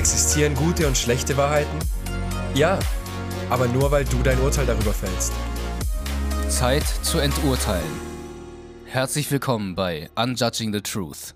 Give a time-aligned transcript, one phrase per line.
[0.00, 1.78] Existieren gute und schlechte Wahrheiten?
[2.54, 2.78] Ja,
[3.50, 5.30] aber nur weil du dein Urteil darüber fällst.
[6.48, 7.84] Zeit zu enturteilen.
[8.86, 11.34] Herzlich willkommen bei Unjudging the Truth.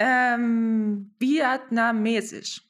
[0.00, 2.60] Ähm, vietnamesisch.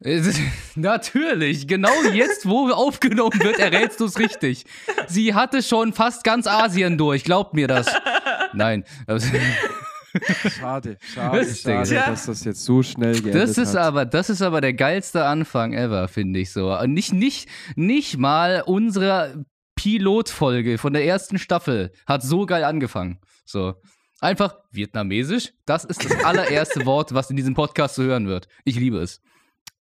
[0.74, 4.66] Natürlich, genau jetzt, wo aufgenommen wird, errätst du es richtig.
[5.08, 7.86] Sie hatte schon fast ganz Asien durch, glaubt mir das.
[8.52, 8.84] Nein.
[10.48, 13.34] Schade, schade, schade, dass das jetzt so schnell geht.
[13.34, 13.82] Das ist hat.
[13.82, 16.76] aber, das ist aber der geilste Anfang ever, finde ich so.
[16.76, 19.44] Und nicht, nicht, nicht mal unsere
[19.74, 23.20] Pilotfolge von der ersten Staffel hat so geil angefangen.
[23.44, 23.74] So.
[24.20, 25.52] Einfach vietnamesisch.
[25.66, 28.46] Das ist das allererste Wort, was in diesem Podcast zu hören wird.
[28.64, 29.20] Ich liebe es.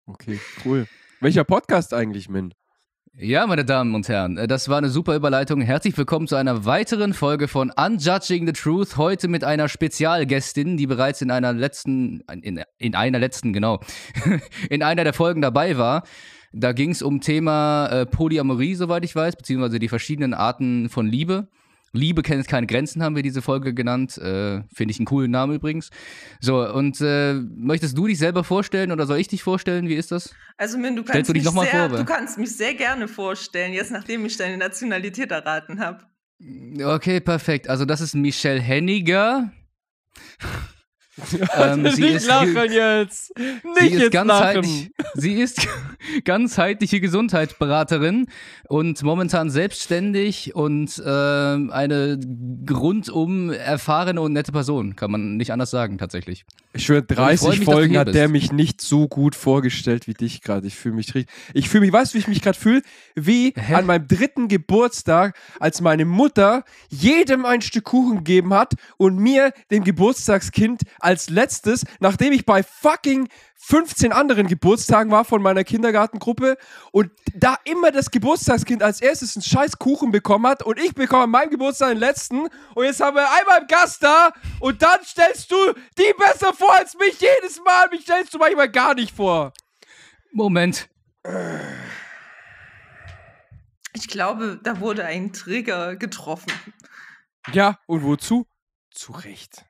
[0.07, 0.87] Okay, cool.
[1.21, 2.55] Welcher Podcast eigentlich, Min?
[3.15, 5.61] Ja, meine Damen und Herren, äh, das war eine super Überleitung.
[5.61, 8.97] Herzlich willkommen zu einer weiteren Folge von Unjudging the Truth.
[8.97, 13.80] Heute mit einer Spezialgästin, die bereits in einer letzten, in, in einer letzten, genau,
[14.71, 16.05] in einer der Folgen dabei war.
[16.55, 21.07] Da ging es um Thema äh, Polyamorie, soweit ich weiß, beziehungsweise die verschiedenen Arten von
[21.07, 21.49] Liebe.
[21.93, 24.16] Liebe kennt keine Grenzen, haben wir diese Folge genannt.
[24.16, 25.90] Äh, Finde ich einen coolen Namen übrigens.
[26.40, 29.88] So, und äh, möchtest du dich selber vorstellen oder soll ich dich vorstellen?
[29.88, 30.34] Wie ist das?
[30.57, 34.24] Also, Min, du kannst, du mich, sehr, du kannst mich sehr gerne vorstellen, jetzt nachdem
[34.24, 36.07] ich deine Nationalität erraten habe.
[36.82, 37.68] Okay, perfekt.
[37.68, 39.52] Also, das ist Michelle Henniger.
[41.57, 43.37] ähm, sie nicht ist, lachen jetzt!
[43.37, 45.10] Nicht sie ist jetzt ganzheitlich, lachen!
[45.15, 45.68] Sie ist
[46.24, 48.27] ganzheitliche Gesundheitsberaterin
[48.68, 52.18] und momentan selbstständig und äh, eine
[52.71, 56.46] rundum erfahrene und nette Person, kann man nicht anders sagen, tatsächlich.
[56.74, 60.66] Ich schwöre, 30 mich, Folgen hat der mich nicht so gut vorgestellt wie dich gerade.
[60.66, 61.35] Ich fühle mich richtig.
[61.52, 62.83] Ich fühle mich, weißt du, wie ich mich gerade fühle?
[63.15, 63.74] Wie Hä?
[63.74, 69.53] an meinem dritten Geburtstag, als meine Mutter jedem ein Stück Kuchen gegeben hat und mir,
[69.71, 76.56] dem Geburtstagskind, als letztes, nachdem ich bei fucking 15 anderen Geburtstagen war von meiner Kindergartengruppe
[76.91, 81.25] und da immer das Geburtstagskind als erstes einen scheiß Kuchen bekommen hat und ich bekomme
[81.25, 85.05] an meinem Geburtstag den letzten und jetzt haben wir einmal einen Gast da und dann
[85.05, 85.57] stellst du
[85.97, 87.89] die besser vor als mich jedes Mal.
[87.91, 89.53] Mich stellst du manchmal gar nicht vor.
[90.33, 90.89] Moment.
[93.93, 96.53] Ich glaube, da wurde ein Trigger getroffen.
[97.53, 98.47] Ja, und wozu?
[98.91, 99.65] Zu Recht.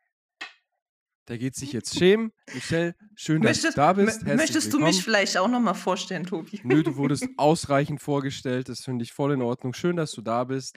[1.28, 2.32] Der geht sich jetzt schämen.
[2.52, 4.20] Michelle, schön, dass möchtest, du da bist.
[4.22, 4.82] Herzlich möchtest willkommen.
[4.82, 6.60] du mich vielleicht auch nochmal vorstellen, Tobi?
[6.64, 8.68] Nö, du wurdest ausreichend vorgestellt.
[8.68, 9.72] Das finde ich voll in Ordnung.
[9.72, 10.76] Schön, dass du da bist.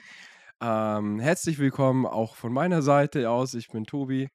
[0.60, 3.54] Ähm, herzlich willkommen auch von meiner Seite aus.
[3.54, 4.28] Ich bin Tobi.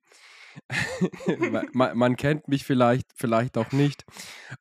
[1.71, 4.03] man, man, kennt mich vielleicht, vielleicht auch nicht.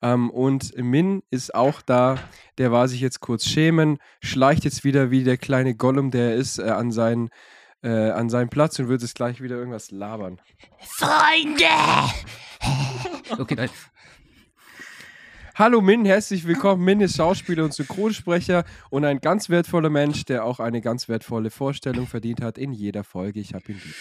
[0.02, 2.16] Ähm, und Min ist auch da.
[2.58, 6.34] Der war sich jetzt kurz schämen, schleicht jetzt wieder wie der kleine Gollum, der er
[6.36, 7.30] ist, äh, an seinen
[7.82, 10.40] äh, an seinen Platz und wird es gleich wieder irgendwas labern.
[10.78, 11.64] Freunde!
[13.38, 13.70] okay, nein.
[15.54, 16.84] Hallo Min, herzlich willkommen.
[16.84, 21.50] Min ist Schauspieler und Synchronsprecher und ein ganz wertvoller Mensch, der auch eine ganz wertvolle
[21.50, 23.40] Vorstellung verdient hat in jeder Folge.
[23.40, 23.94] Ich habe ihn lieb.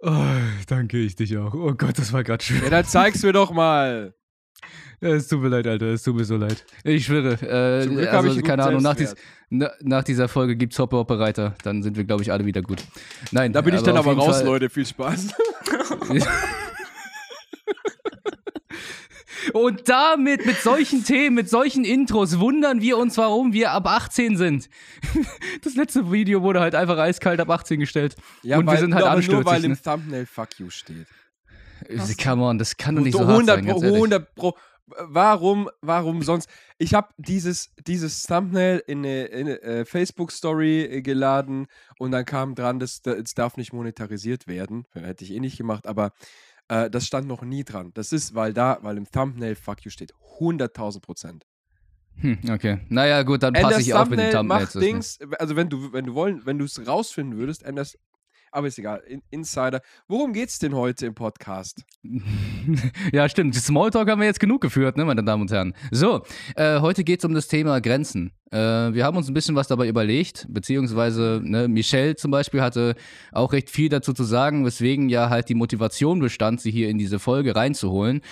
[0.00, 1.54] Oh, danke, ich dich auch.
[1.54, 2.62] Oh Gott, das war gerade schön.
[2.62, 4.14] Ja, dann zeig's mir doch mal.
[5.00, 5.86] Ja, es tut mir leid, Alter.
[5.86, 6.64] Es tut mir so leid.
[6.82, 7.34] Ich schwöre.
[7.42, 9.14] Äh, also, keine Ahnung, nach, dies,
[9.48, 11.54] na, nach, dieser Folge gibt's Hoppe Hoppe Reiter.
[11.62, 12.82] Dann sind wir, glaube ich, alle wieder gut.
[13.30, 14.46] Nein, da bin ich dann aber raus, Fall.
[14.46, 14.70] Leute.
[14.70, 15.28] Viel Spaß.
[19.52, 24.36] Und damit, mit solchen Themen, mit solchen Intros, wundern wir uns, warum wir ab 18
[24.36, 24.68] sind.
[25.62, 28.14] Das letzte Video wurde halt einfach eiskalt ab 18 gestellt.
[28.42, 29.78] Ja, und weil, wir sind halt aber nur weil im ne?
[29.82, 31.06] Thumbnail Fuck You steht.
[31.88, 32.16] Was?
[32.16, 34.54] Come on, das kann doch nicht so 100 hart sein, pro, 100 pro,
[34.98, 36.48] warum, warum sonst?
[36.78, 41.66] Ich habe dieses, dieses Thumbnail in eine, in eine äh, Facebook-Story äh, geladen
[41.98, 44.84] und dann kam dran, das, das darf nicht monetarisiert werden.
[44.92, 46.12] Hätte ich eh nicht gemacht, aber
[46.68, 47.92] äh, das stand noch nie dran.
[47.94, 50.12] Das ist, weil da, weil im Thumbnail Fuck you steht.
[50.38, 51.46] 100.000 Prozent.
[52.20, 52.80] Hm, okay.
[52.88, 54.60] Naja, gut, dann passe ich auf mit dem Thumbnail.
[54.62, 57.98] Macht Dings, also wenn du, wenn du wollen, wenn du es rausfinden würdest, änderst
[58.52, 59.02] aber ist egal.
[59.06, 59.80] In Insider.
[60.06, 61.84] Worum geht's denn heute im Podcast?
[63.12, 63.54] ja, stimmt.
[63.54, 65.74] Smalltalk haben wir jetzt genug geführt, ne, meine Damen und Herren.
[65.90, 66.22] So,
[66.56, 68.32] äh, heute geht's um das Thema Grenzen.
[68.50, 72.94] Äh, wir haben uns ein bisschen was dabei überlegt, beziehungsweise ne, Michelle zum Beispiel hatte
[73.32, 76.98] auch recht viel dazu zu sagen, weswegen ja halt die Motivation bestand, sie hier in
[76.98, 78.22] diese Folge reinzuholen.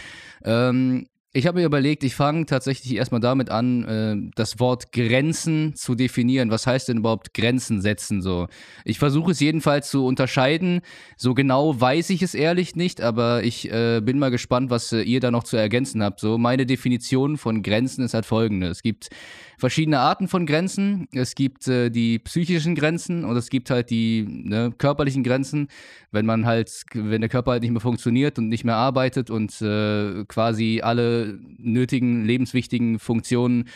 [0.45, 5.75] Ähm, Ich habe mir überlegt, ich fange tatsächlich erstmal damit an, äh, das Wort Grenzen
[5.75, 6.51] zu definieren.
[6.51, 8.23] Was heißt denn überhaupt Grenzen setzen?
[8.23, 8.49] So,
[8.87, 10.81] ich versuche es jedenfalls zu unterscheiden.
[11.19, 15.03] So genau weiß ich es ehrlich nicht, aber ich äh, bin mal gespannt, was äh,
[15.03, 16.21] ihr da noch zu ergänzen habt.
[16.21, 19.11] So, meine Definition von Grenzen ist halt folgende: Es gibt
[19.59, 21.07] verschiedene Arten von Grenzen.
[21.13, 25.69] Es gibt äh, die psychischen Grenzen und es gibt halt die ne, körperlichen Grenzen,
[26.13, 29.61] wenn man halt, wenn der Körper halt nicht mehr funktioniert und nicht mehr arbeitet und
[29.61, 31.26] äh, quasi alle
[31.59, 33.69] nötigen, lebenswichtigen Funktionen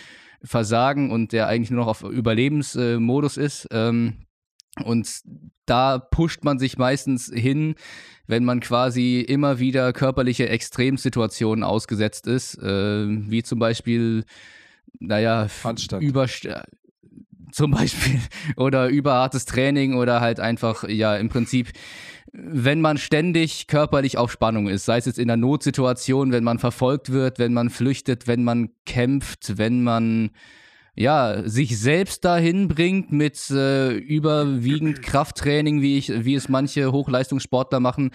[0.42, 3.68] versagen und der eigentlich nur noch auf Überlebensmodus ist.
[3.70, 4.26] Ähm,
[4.84, 5.22] und
[5.66, 7.74] da pusht man sich meistens hin,
[8.26, 14.24] wenn man quasi immer wieder körperliche Extremsituationen ausgesetzt ist, äh, wie zum Beispiel
[14.98, 16.02] naja, Handstand.
[16.02, 16.26] über
[17.52, 18.20] zum Beispiel
[18.56, 21.72] oder überhartes Training oder halt einfach, ja, im Prinzip,
[22.32, 26.58] wenn man ständig körperlich auf Spannung ist, sei es jetzt in einer Notsituation, wenn man
[26.58, 30.30] verfolgt wird, wenn man flüchtet, wenn man kämpft, wenn man
[30.94, 37.80] ja, sich selbst dahin bringt mit äh, überwiegend Krafttraining, wie, ich, wie es manche Hochleistungssportler
[37.80, 38.10] machen,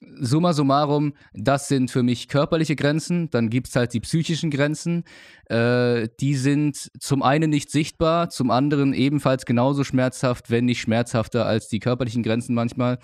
[0.00, 3.30] summa summarum, das sind für mich körperliche Grenzen.
[3.30, 5.04] Dann gibt es halt die psychischen Grenzen.
[5.46, 11.46] Äh, die sind zum einen nicht sichtbar, zum anderen ebenfalls genauso schmerzhaft, wenn nicht schmerzhafter
[11.46, 12.98] als die körperlichen Grenzen manchmal.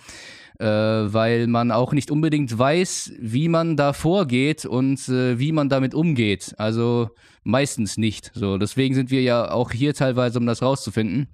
[0.61, 5.69] Äh, weil man auch nicht unbedingt weiß, wie man da vorgeht und äh, wie man
[5.69, 6.55] damit umgeht.
[6.59, 7.11] Also
[7.43, 8.31] meistens nicht.
[8.35, 11.29] So, deswegen sind wir ja auch hier teilweise, um das rauszufinden.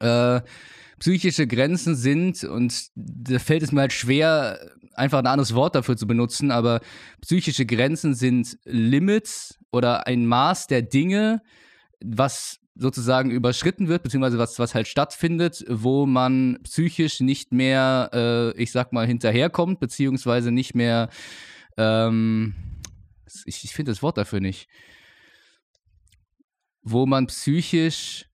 [0.00, 0.40] Äh,
[0.98, 4.58] psychische Grenzen sind, und da fällt es mir halt schwer,
[4.94, 6.80] einfach ein anderes Wort dafür zu benutzen, aber
[7.20, 11.42] psychische Grenzen sind Limits oder ein Maß der Dinge,
[12.02, 18.62] was sozusagen überschritten wird, beziehungsweise was, was halt stattfindet, wo man psychisch nicht mehr, äh,
[18.62, 21.08] ich sag mal, hinterherkommt, beziehungsweise nicht mehr,
[21.76, 22.54] ähm,
[23.44, 24.68] ich, ich finde das Wort dafür nicht,
[26.82, 28.26] wo man psychisch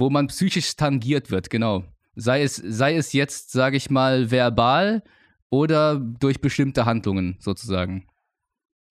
[0.00, 1.84] wo man psychisch tangiert wird, genau.
[2.16, 5.02] Sei es, sei es jetzt, sage ich mal, verbal
[5.50, 8.06] oder durch bestimmte Handlungen sozusagen.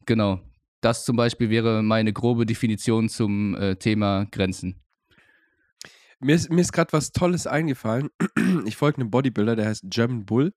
[0.05, 0.39] Genau.
[0.81, 4.81] Das zum Beispiel wäre meine grobe Definition zum äh, Thema Grenzen.
[6.21, 8.09] Mir ist, mir ist gerade was Tolles eingefallen.
[8.65, 10.53] Ich folge einem Bodybuilder, der heißt German Bull.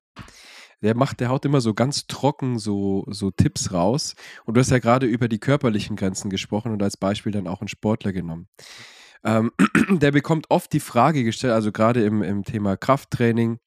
[0.81, 4.15] Der macht, der haut immer so ganz trocken so, so Tipps raus.
[4.45, 7.61] Und du hast ja gerade über die körperlichen Grenzen gesprochen und als Beispiel dann auch
[7.61, 8.47] einen Sportler genommen.
[9.25, 9.51] Ähm,
[9.89, 13.59] der bekommt oft die Frage gestellt, also gerade im, im Thema Krafttraining,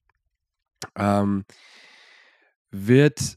[0.97, 1.44] ähm,
[2.70, 3.37] wird,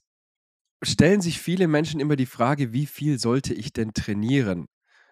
[0.83, 4.67] stellen sich viele Menschen immer die Frage, wie viel sollte ich denn trainieren?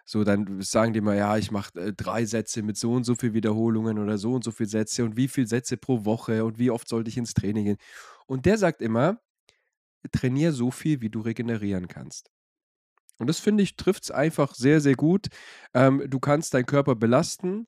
[0.06, 3.14] So, dann sagen die mal, ja, ich mache äh, drei Sätze mit so und so
[3.14, 6.58] viel Wiederholungen oder so und so viele Sätze und wie viele Sätze pro Woche und
[6.58, 7.78] wie oft sollte ich ins Training gehen?
[8.26, 9.20] Und der sagt immer,
[10.12, 12.30] trainier so viel, wie du regenerieren kannst.
[13.18, 15.28] Und das finde ich, trifft es einfach sehr, sehr gut.
[15.74, 17.66] Ähm, du kannst deinen Körper belasten.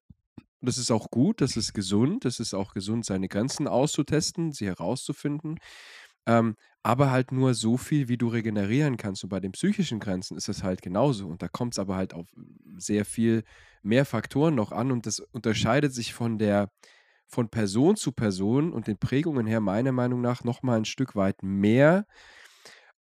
[0.60, 2.24] Das ist auch gut, das ist gesund.
[2.24, 5.58] Das ist auch gesund, seine Grenzen auszutesten, sie herauszufinden.
[6.26, 9.24] Ähm, aber halt nur so viel, wie du regenerieren kannst.
[9.24, 11.28] Und bei den psychischen Grenzen ist es halt genauso.
[11.28, 12.26] Und da kommt es aber halt auf
[12.76, 13.44] sehr viel
[13.82, 14.92] mehr Faktoren noch an.
[14.92, 16.70] Und das unterscheidet sich von der
[17.26, 21.42] von Person zu Person und den Prägungen her meiner Meinung nach nochmal ein Stück weit
[21.42, 22.06] mehr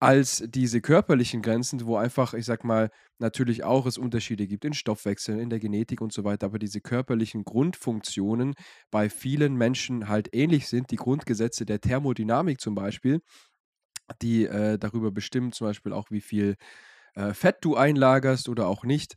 [0.01, 4.73] als diese körperlichen Grenzen, wo einfach, ich sag mal, natürlich auch es Unterschiede gibt in
[4.73, 8.55] Stoffwechseln, in der Genetik und so weiter, aber diese körperlichen Grundfunktionen
[8.91, 10.93] bei vielen Menschen halt ähnlich sind.
[10.93, 13.21] Die Grundgesetze der Thermodynamik zum Beispiel,
[14.23, 16.57] die äh, darüber bestimmen zum Beispiel auch, wie viel
[17.15, 19.17] äh, Fett du einlagerst oder auch nicht.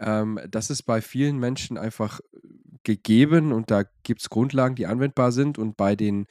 [0.00, 2.20] Ähm, das ist bei vielen Menschen einfach
[2.84, 6.26] gegeben und da gibt es Grundlagen, die anwendbar sind und bei den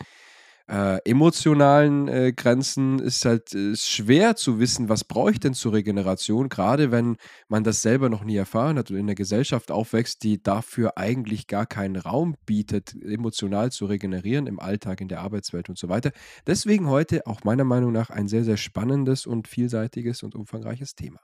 [0.68, 5.74] äh, emotionalen äh, Grenzen ist halt äh, schwer zu wissen, was brauche ich denn zur
[5.74, 7.18] Regeneration, gerade wenn
[7.48, 11.46] man das selber noch nie erfahren hat und in einer Gesellschaft aufwächst, die dafür eigentlich
[11.48, 16.12] gar keinen Raum bietet, emotional zu regenerieren im Alltag, in der Arbeitswelt und so weiter.
[16.48, 21.20] Deswegen heute auch meiner Meinung nach ein sehr, sehr spannendes und vielseitiges und umfangreiches Thema.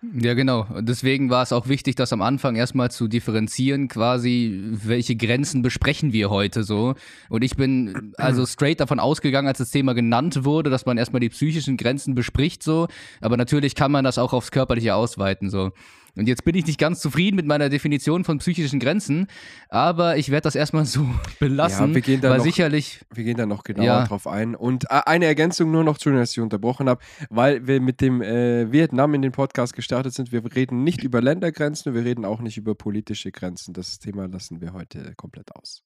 [0.00, 0.66] Ja, genau.
[0.78, 6.12] Deswegen war es auch wichtig, das am Anfang erstmal zu differenzieren, quasi, welche Grenzen besprechen
[6.12, 6.94] wir heute so.
[7.28, 11.18] Und ich bin also straight davon ausgegangen, als das Thema genannt wurde, dass man erstmal
[11.18, 12.86] die psychischen Grenzen bespricht so.
[13.20, 15.72] Aber natürlich kann man das auch aufs Körperliche ausweiten so.
[16.18, 19.28] Und jetzt bin ich nicht ganz zufrieden mit meiner Definition von psychischen Grenzen,
[19.68, 21.08] aber ich werde das erstmal so
[21.38, 23.04] belassen, ja, wir gehen da weil noch, sicherlich.
[23.14, 24.04] Wir gehen da noch genauer ja.
[24.04, 24.56] drauf ein.
[24.56, 28.20] Und äh, eine Ergänzung nur noch, Entschuldigung, dass ich unterbrochen habe, weil wir mit dem
[28.20, 30.32] äh, Vietnam in den Podcast gestartet sind.
[30.32, 33.72] Wir reden nicht über Ländergrenzen, wir reden auch nicht über politische Grenzen.
[33.72, 35.84] Das Thema lassen wir heute komplett aus.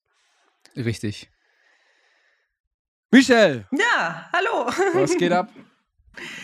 [0.75, 1.29] Richtig.
[3.11, 3.67] Michelle!
[3.71, 4.71] Ja, hallo!
[4.95, 5.51] Was geht ab?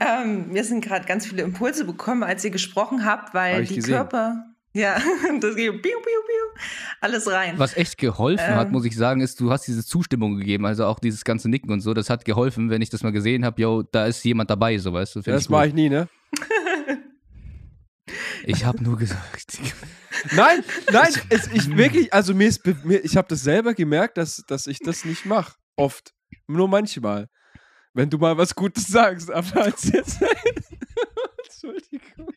[0.00, 3.76] ähm, mir sind gerade ganz viele Impulse bekommen, als ihr gesprochen habt, weil Hab die
[3.76, 3.94] gesehen.
[3.94, 4.44] Körper.
[4.76, 4.94] Ja,
[5.40, 6.60] das geht piu, piu, piu,
[7.00, 7.58] alles rein.
[7.58, 10.84] Was echt geholfen ähm, hat, muss ich sagen, ist, du hast diese Zustimmung gegeben, also
[10.84, 13.60] auch dieses ganze Nicken und so, das hat geholfen, wenn ich das mal gesehen habe,
[13.62, 15.22] yo, da ist jemand dabei, so weißt du.
[15.22, 16.08] Das mache ich nie, ne?
[18.44, 19.58] ich habe nur gesagt.
[20.32, 24.42] Nein, nein, es, ich wirklich, also mir ist, mir, ich habe das selber gemerkt, dass,
[24.48, 25.54] dass ich das nicht mache.
[25.76, 26.14] Oft.
[26.48, 27.28] Nur manchmal.
[27.96, 30.20] Wenn du mal was Gutes sagst, aber als jetzt.
[31.44, 32.28] Entschuldigung.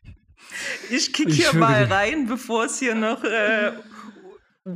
[0.90, 3.74] Ich kick hier mal rein, bevor es hier noch äh,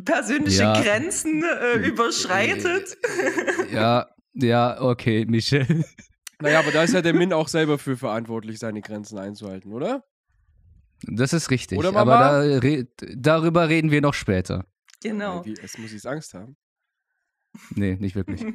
[0.04, 0.82] persönliche ja.
[0.82, 2.98] Grenzen äh, überschreitet.
[3.72, 5.86] Ja, ja, okay, Michelle.
[6.42, 10.04] Naja, aber da ist ja der Min auch selber für verantwortlich, seine Grenzen einzuhalten, oder?
[11.04, 11.78] Das ist richtig.
[11.78, 12.16] Oder Mama?
[12.16, 14.66] Aber da, re darüber reden wir noch später.
[15.02, 15.46] Genau.
[15.46, 16.58] Wie, es muss ich Angst haben.
[17.70, 18.44] Nee, nicht wirklich.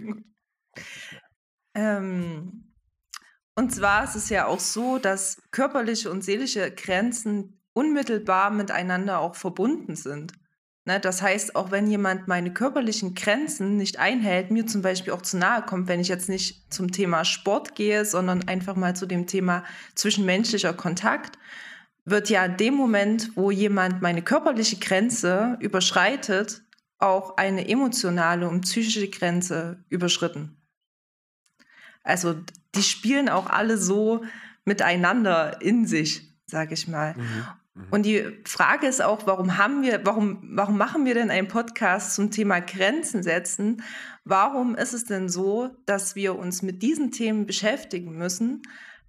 [1.75, 2.75] ähm,
[3.55, 9.35] und zwar ist es ja auch so, dass körperliche und seelische Grenzen unmittelbar miteinander auch
[9.35, 10.33] verbunden sind.
[10.89, 15.23] Ne, das heißt, auch wenn jemand meine körperlichen Grenzen nicht einhält, mir zum Beispiel auch
[15.23, 19.05] zu nahe kommt, wenn ich jetzt nicht zum Thema Sport gehe, sondern einfach mal zu
[19.05, 21.39] dem Thema zwischenmenschlicher Kontakt,
[22.07, 26.63] wird ja in dem Moment, wo jemand meine körperliche Grenze überschreitet,
[26.99, 30.58] auch eine emotionale und psychische Grenze überschritten.
[32.09, 32.35] Also
[32.75, 34.25] die spielen auch alle so
[34.65, 37.15] miteinander in sich, sage ich mal.
[37.15, 37.25] Mhm,
[37.75, 37.87] mhm.
[37.91, 42.15] Und die Frage ist auch, warum haben wir, warum, warum machen wir denn einen Podcast
[42.15, 43.83] zum Thema Grenzen setzen?
[44.25, 48.63] Warum ist es denn so, dass wir uns mit diesen Themen beschäftigen müssen?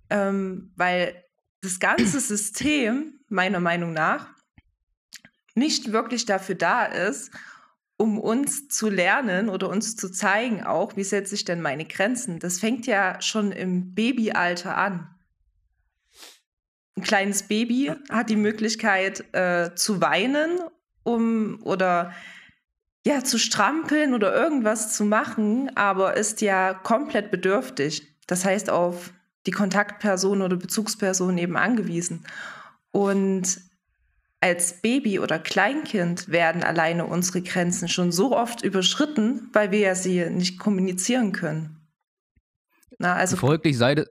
[0.10, 1.24] Ähm, weil
[1.62, 4.28] das ganze System, meiner Meinung nach,
[5.56, 7.32] nicht wirklich dafür da ist,
[8.00, 12.40] um uns zu lernen oder uns zu zeigen, auch wie setze ich denn meine Grenzen.
[12.40, 15.14] Das fängt ja schon im Babyalter an.
[16.96, 20.62] Ein kleines Baby hat die Möglichkeit äh, zu weinen,
[21.04, 22.14] um oder
[23.06, 28.16] ja zu strampeln oder irgendwas zu machen, aber ist ja komplett bedürftig.
[28.28, 29.12] Das heißt auf
[29.46, 32.26] die Kontaktperson oder Bezugsperson eben angewiesen.
[32.92, 33.60] Und
[34.42, 39.96] als Baby oder Kleinkind werden alleine unsere Grenzen schon so oft überschritten, weil wir ja
[39.96, 41.76] sie nicht kommunizieren können.
[42.98, 44.08] Na, also Folglich sei das.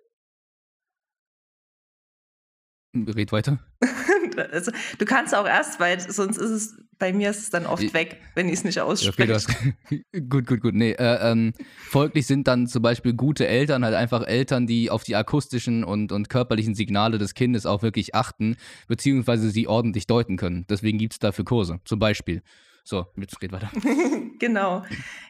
[2.95, 3.59] Red weiter.
[4.53, 7.95] also, du kannst auch erst, weil sonst ist es, bei mir ist es dann oft
[7.95, 9.35] weg, wenn ich es nicht ausspreche.
[9.35, 10.75] Okay, gut, gut, gut.
[10.75, 11.53] Nee, äh, ähm,
[11.89, 16.13] folglich sind dann zum Beispiel gute Eltern halt einfach Eltern, die auf die akustischen und,
[16.13, 18.57] und körperlichen Signale des Kindes auch wirklich achten,
[18.89, 20.67] beziehungsweise sie ordentlich deuten können.
[20.69, 22.43] Deswegen gibt es dafür Kurse, zum Beispiel.
[22.85, 23.71] So, jetzt red weiter.
[24.39, 24.83] genau.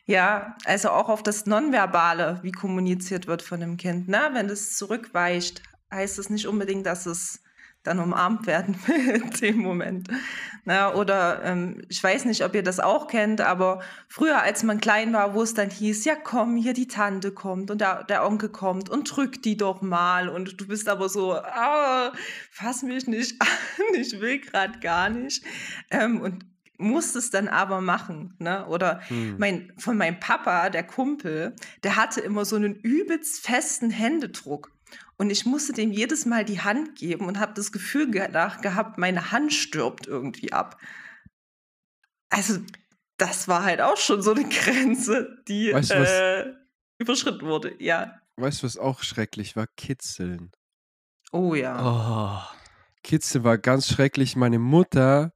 [0.07, 4.09] Ja, also auch auf das Nonverbale, wie kommuniziert wird von dem Kind.
[4.09, 7.43] Na, wenn es zurückweicht, heißt es nicht unbedingt, dass es
[7.88, 8.76] dann umarmt werden
[9.14, 10.09] in dem Moment.
[10.64, 14.80] Na, oder ähm, ich weiß nicht, ob ihr das auch kennt, aber früher, als man
[14.80, 18.26] klein war, wo es dann hieß, ja komm, hier die Tante kommt und der, der
[18.26, 22.12] Onkel kommt und drück die doch mal und du bist aber so, ah,
[22.50, 25.42] fass mich nicht an, ich will gerade gar nicht.
[25.90, 26.45] Ähm, und
[26.78, 28.35] musste es dann aber machen.
[28.38, 28.66] Ne?
[28.66, 29.37] Oder hm.
[29.38, 34.71] mein, von meinem Papa, der Kumpel, der hatte immer so einen übelst festen Händedruck.
[35.19, 39.33] Und ich musste dem jedes Mal die Hand geben und habe das Gefühl gehabt, meine
[39.33, 40.81] Hand stirbt irgendwie ab.
[42.31, 42.61] Also,
[43.17, 46.55] das war halt auch schon so eine Grenze, die weißt du, äh,
[46.99, 48.21] überschritten wurde, ja.
[48.37, 49.67] Weißt du, was auch schrecklich war?
[49.77, 50.53] Kitzeln.
[51.33, 52.47] Oh ja.
[52.47, 52.57] Oh.
[53.03, 54.37] Kitzeln war ganz schrecklich.
[54.37, 55.33] Meine Mutter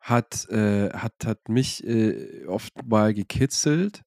[0.00, 4.02] hat, äh, hat, hat mich äh, oft mal gekitzelt.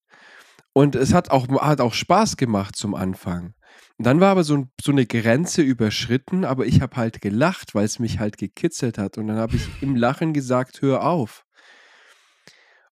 [0.74, 3.54] Und es hat auch, hat auch Spaß gemacht zum Anfang.
[4.02, 7.86] Und dann war aber so, so eine Grenze überschritten, aber ich habe halt gelacht, weil
[7.86, 9.20] es mich halt gekitzelt hat.
[9.20, 11.46] Und dann habe ich im Lachen gesagt, hör auf.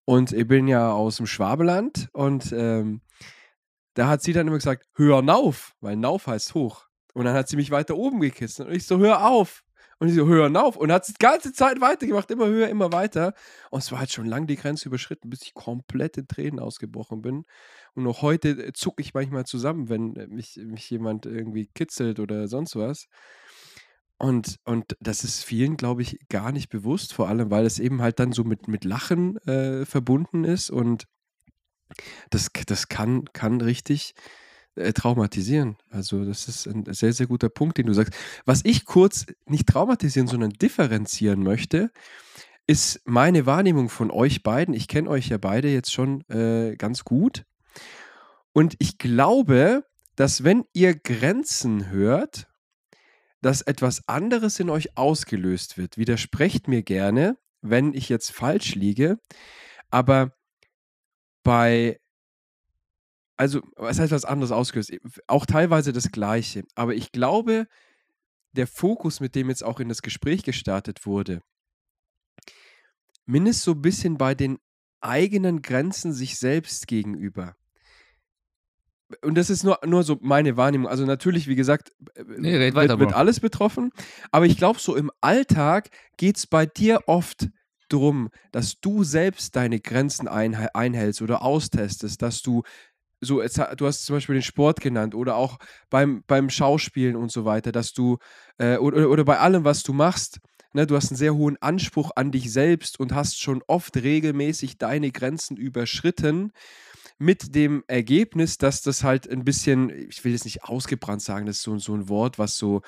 [0.04, 3.00] Und ich bin ja aus dem Schwabeland und ähm,
[3.94, 6.86] da hat sie dann immer gesagt, hör auf, weil Nauf heißt hoch.
[7.12, 9.64] Und dann hat sie mich weiter oben gekitzelt und ich so, hör auf.
[10.00, 10.76] Und ich so, hör auf.
[10.76, 13.34] Und hat es die ganze Zeit weitergemacht, immer höher, immer weiter.
[13.70, 17.20] Und es war halt schon lang die Grenze überschritten, bis ich komplett in Tränen ausgebrochen
[17.20, 17.44] bin.
[17.94, 22.18] Und noch heute äh, zucke ich manchmal zusammen, wenn äh, mich, mich jemand irgendwie kitzelt
[22.18, 23.08] oder sonst was.
[24.16, 28.00] Und, und das ist vielen, glaube ich, gar nicht bewusst, vor allem, weil es eben
[28.00, 31.04] halt dann so mit, mit Lachen äh, verbunden ist und
[32.30, 34.14] das, das kann, kann richtig
[34.76, 35.76] äh, traumatisieren.
[35.90, 38.14] Also das ist ein sehr, sehr guter Punkt, den du sagst.
[38.44, 41.90] Was ich kurz nicht traumatisieren, sondern differenzieren möchte,
[42.66, 44.74] ist meine Wahrnehmung von euch beiden.
[44.74, 47.44] Ich kenne euch ja beide jetzt schon äh, ganz gut.
[48.52, 49.84] Und ich glaube,
[50.16, 52.46] dass wenn ihr Grenzen hört,
[53.40, 55.96] dass etwas anderes in euch ausgelöst wird.
[55.96, 59.18] Widersprecht mir gerne, wenn ich jetzt falsch liege,
[59.90, 60.32] aber
[61.42, 62.00] bei
[63.40, 64.92] also, es heißt was anderes ausgelöst,
[65.26, 67.66] auch teilweise das Gleiche, aber ich glaube,
[68.52, 71.40] der Fokus, mit dem jetzt auch in das Gespräch gestartet wurde,
[73.24, 74.58] mindestens so ein bisschen bei den
[75.00, 77.56] eigenen Grenzen sich selbst gegenüber
[79.22, 80.88] und das ist nur, nur so meine Wahrnehmung.
[80.88, 83.90] Also natürlich, wie gesagt, äh, nee, red weiter, wird, wird alles betroffen.
[84.30, 87.48] Aber ich glaube, so im Alltag geht es bei dir oft
[87.88, 92.62] darum, dass du selbst deine Grenzen einhältst oder austestest, dass du
[93.20, 95.58] so, du hast zum Beispiel den Sport genannt oder auch
[95.90, 98.18] beim, beim Schauspielen und so weiter, dass du,
[98.58, 100.40] äh, oder, oder bei allem, was du machst,
[100.72, 104.78] ne, du hast einen sehr hohen Anspruch an dich selbst und hast schon oft regelmäßig
[104.78, 106.52] deine Grenzen überschritten
[107.20, 111.58] mit dem Ergebnis, dass das halt ein bisschen, ich will jetzt nicht ausgebrannt sagen, das
[111.58, 112.80] ist so, so ein Wort, was so,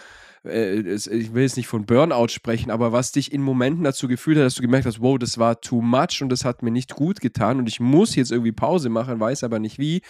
[0.43, 4.39] äh, ich will jetzt nicht von Burnout sprechen, aber was dich in Momenten dazu gefühlt
[4.39, 6.95] hat, dass du gemerkt hast, wow, das war too much und das hat mir nicht
[6.95, 10.01] gut getan und ich muss jetzt irgendwie Pause machen, weiß aber nicht wie.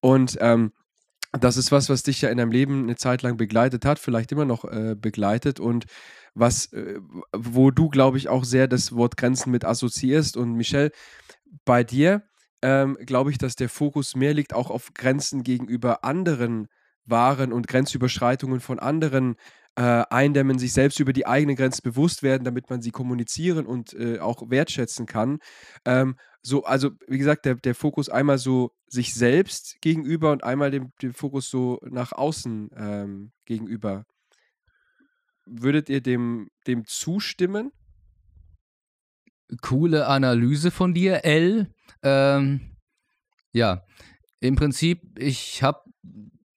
[0.00, 0.72] Und ähm,
[1.32, 4.30] das ist was, was dich ja in deinem Leben eine Zeit lang begleitet hat, vielleicht
[4.30, 5.86] immer noch äh, begleitet und
[6.34, 7.00] was, äh,
[7.34, 10.36] wo du, glaube ich, auch sehr das Wort Grenzen mit assoziierst.
[10.36, 10.90] Und Michelle,
[11.64, 12.27] bei dir
[12.62, 16.68] ähm, glaube ich, dass der Fokus mehr liegt auch auf Grenzen gegenüber anderen
[17.04, 19.36] Waren und Grenzüberschreitungen von anderen
[19.76, 23.94] äh, eindämmen, sich selbst über die eigenen Grenzen bewusst werden, damit man sie kommunizieren und
[23.94, 25.38] äh, auch wertschätzen kann.
[25.84, 30.70] Ähm, so, also wie gesagt, der, der Fokus einmal so sich selbst gegenüber und einmal
[30.70, 34.04] dem, dem Fokus so nach außen ähm, gegenüber.
[35.46, 37.70] Würdet ihr dem, dem zustimmen?
[39.60, 41.72] Coole Analyse von dir, L.
[42.02, 42.76] Ähm,
[43.52, 43.84] ja,
[44.40, 45.80] im Prinzip, ich habe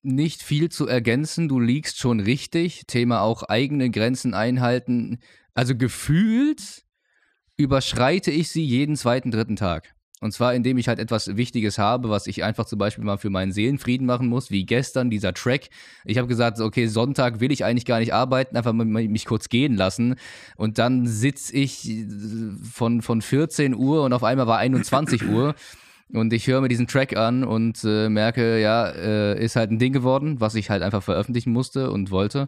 [0.04, 1.48] nicht viel zu ergänzen.
[1.48, 2.84] Du liegst schon richtig.
[2.88, 5.20] Thema auch eigene Grenzen einhalten.
[5.54, 6.84] Also gefühlt
[7.58, 9.96] überschreite ich sie jeden zweiten, dritten Tag.
[10.22, 13.32] Und zwar, indem ich halt etwas Wichtiges habe, was ich einfach zum Beispiel mal für
[13.32, 15.70] meinen Seelenfrieden machen muss, wie gestern dieser Track.
[16.06, 19.76] Ich habe gesagt, okay, Sonntag will ich eigentlich gar nicht arbeiten, einfach mich kurz gehen
[19.76, 20.16] lassen.
[20.58, 22.06] Und dann sitze ich äh,
[22.72, 25.56] von, von 14 Uhr und auf einmal war 21 Uhr.
[26.14, 29.80] Und ich höre mir diesen Track an und äh, merke, ja, äh, ist halt ein
[29.80, 32.48] Ding geworden, was ich halt einfach veröffentlichen musste und wollte.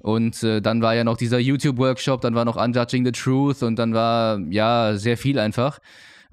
[0.00, 3.76] Und äh, dann war ja noch dieser YouTube-Workshop, dann war noch Unjudging the Truth und
[3.76, 5.78] dann war ja sehr viel einfach.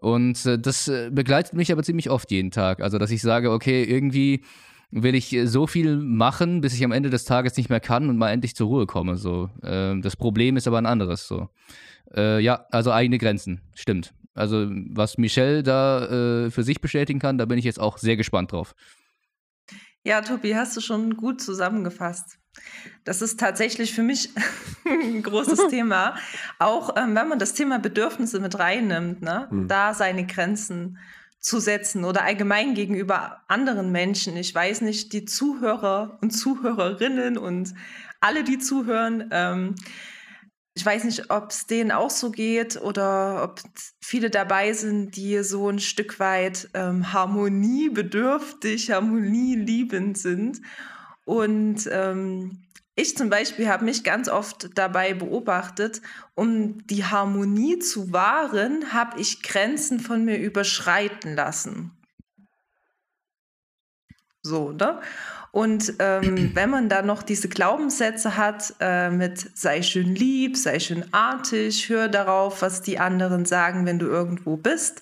[0.04, 2.82] Und äh, das äh, begleitet mich aber ziemlich oft jeden Tag.
[2.82, 4.44] Also, dass ich sage, okay, irgendwie
[4.92, 8.10] will ich äh, so viel machen, bis ich am Ende des Tages nicht mehr kann
[8.10, 9.16] und mal endlich zur Ruhe komme.
[9.16, 11.26] So, äh, das Problem ist aber ein anderes.
[11.26, 11.48] So,
[12.14, 14.14] äh, ja, also eigene Grenzen, stimmt.
[14.34, 18.18] Also was Michelle da äh, für sich bestätigen kann, da bin ich jetzt auch sehr
[18.18, 18.76] gespannt drauf.
[20.04, 22.40] Ja, Tobi, hast du schon gut zusammengefasst.
[23.04, 24.30] Das ist tatsächlich für mich
[24.86, 26.16] ein großes Thema.
[26.60, 29.48] Auch ähm, wenn man das Thema Bedürfnisse mit reinnimmt, ne?
[29.50, 29.68] Hm.
[29.68, 30.98] da seine Grenzen
[31.40, 34.38] zu setzen oder allgemein gegenüber anderen Menschen.
[34.38, 37.74] Ich weiß nicht, die Zuhörer und Zuhörerinnen und
[38.22, 39.76] alle, die zuhören, ähm,
[40.76, 43.62] ich weiß nicht, ob es denen auch so geht oder ob
[44.02, 50.62] viele dabei sind, die so ein Stück weit ähm, harmoniebedürftig, harmonieliebend sind
[51.26, 52.64] und ähm,
[52.96, 56.02] ich zum Beispiel habe mich ganz oft dabei beobachtet,
[56.36, 61.92] um die Harmonie zu wahren, habe ich Grenzen von mir überschreiten lassen.
[64.44, 65.02] So, ne?
[65.52, 70.80] Und ähm, wenn man dann noch diese Glaubenssätze hat äh, mit sei schön lieb, sei
[70.80, 75.02] schön artig, hör darauf, was die anderen sagen, wenn du irgendwo bist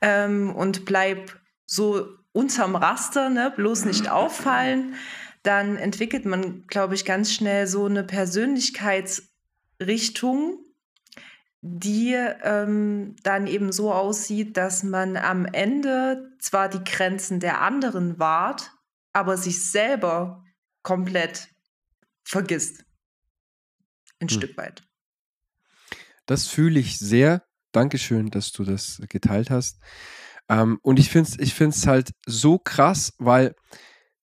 [0.00, 3.52] ähm, und bleib so unterm Raster, ne?
[3.54, 4.94] bloß nicht auffallen
[5.42, 10.58] dann entwickelt man, glaube ich, ganz schnell so eine Persönlichkeitsrichtung,
[11.62, 18.18] die ähm, dann eben so aussieht, dass man am Ende zwar die Grenzen der anderen
[18.18, 18.72] wahrt,
[19.12, 20.44] aber sich selber
[20.82, 21.48] komplett
[22.24, 22.84] vergisst.
[24.20, 24.36] Ein hm.
[24.36, 24.82] Stück weit.
[26.26, 27.44] Das fühle ich sehr.
[27.72, 29.80] Dankeschön, dass du das geteilt hast.
[30.48, 33.54] Ähm, und ich finde es ich find's halt so krass, weil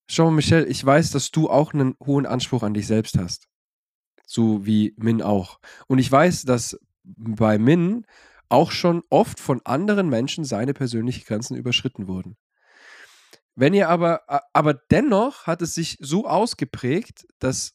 [0.10, 3.48] Schau mal, Michelle, ich weiß, dass du auch einen hohen Anspruch an dich selbst hast.
[4.26, 5.60] So wie Min auch.
[5.88, 8.06] Und ich weiß, dass bei Min
[8.50, 12.38] auch schon oft von anderen Menschen seine persönlichen Grenzen überschritten wurden.
[13.56, 14.22] Wenn ihr aber,
[14.54, 17.74] aber dennoch hat es sich so ausgeprägt, dass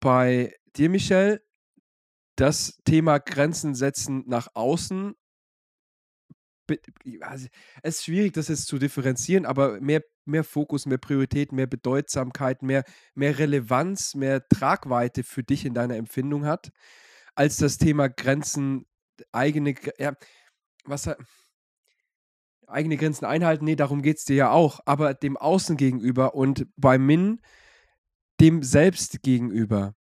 [0.00, 1.42] bei dir, Michelle,
[2.36, 5.14] das Thema Grenzen setzen nach außen
[6.68, 7.50] es
[7.82, 12.84] ist schwierig, das jetzt zu differenzieren, aber mehr, mehr Fokus, mehr Priorität, mehr Bedeutsamkeit, mehr,
[13.14, 16.70] mehr Relevanz, mehr Tragweite für dich in deiner Empfindung hat,
[17.34, 18.86] als das Thema Grenzen,
[19.32, 20.14] eigene, ja,
[20.84, 21.08] was
[22.66, 26.66] eigene Grenzen einhalten, nee, darum geht es dir ja auch, aber dem Außen gegenüber und
[26.76, 27.40] bei Min
[28.40, 29.94] dem Selbst gegenüber.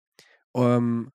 [0.54, 1.12] Ähm,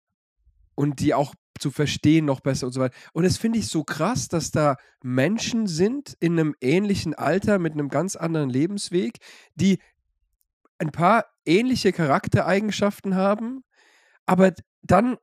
[0.76, 2.96] und die auch zu verstehen noch besser und so weiter.
[3.13, 7.74] Und das finde ich so krass, dass da Menschen sind in einem ähnlichen Alter mit
[7.74, 9.18] einem ganz anderen Lebensweg,
[9.56, 9.80] die
[10.78, 13.63] ein paar ähnliche Charaktereigenschaften haben,
[14.26, 15.18] aber dann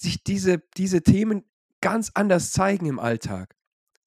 [0.00, 1.44] sich diese, diese Themen
[1.80, 3.54] ganz anders zeigen im Alltag.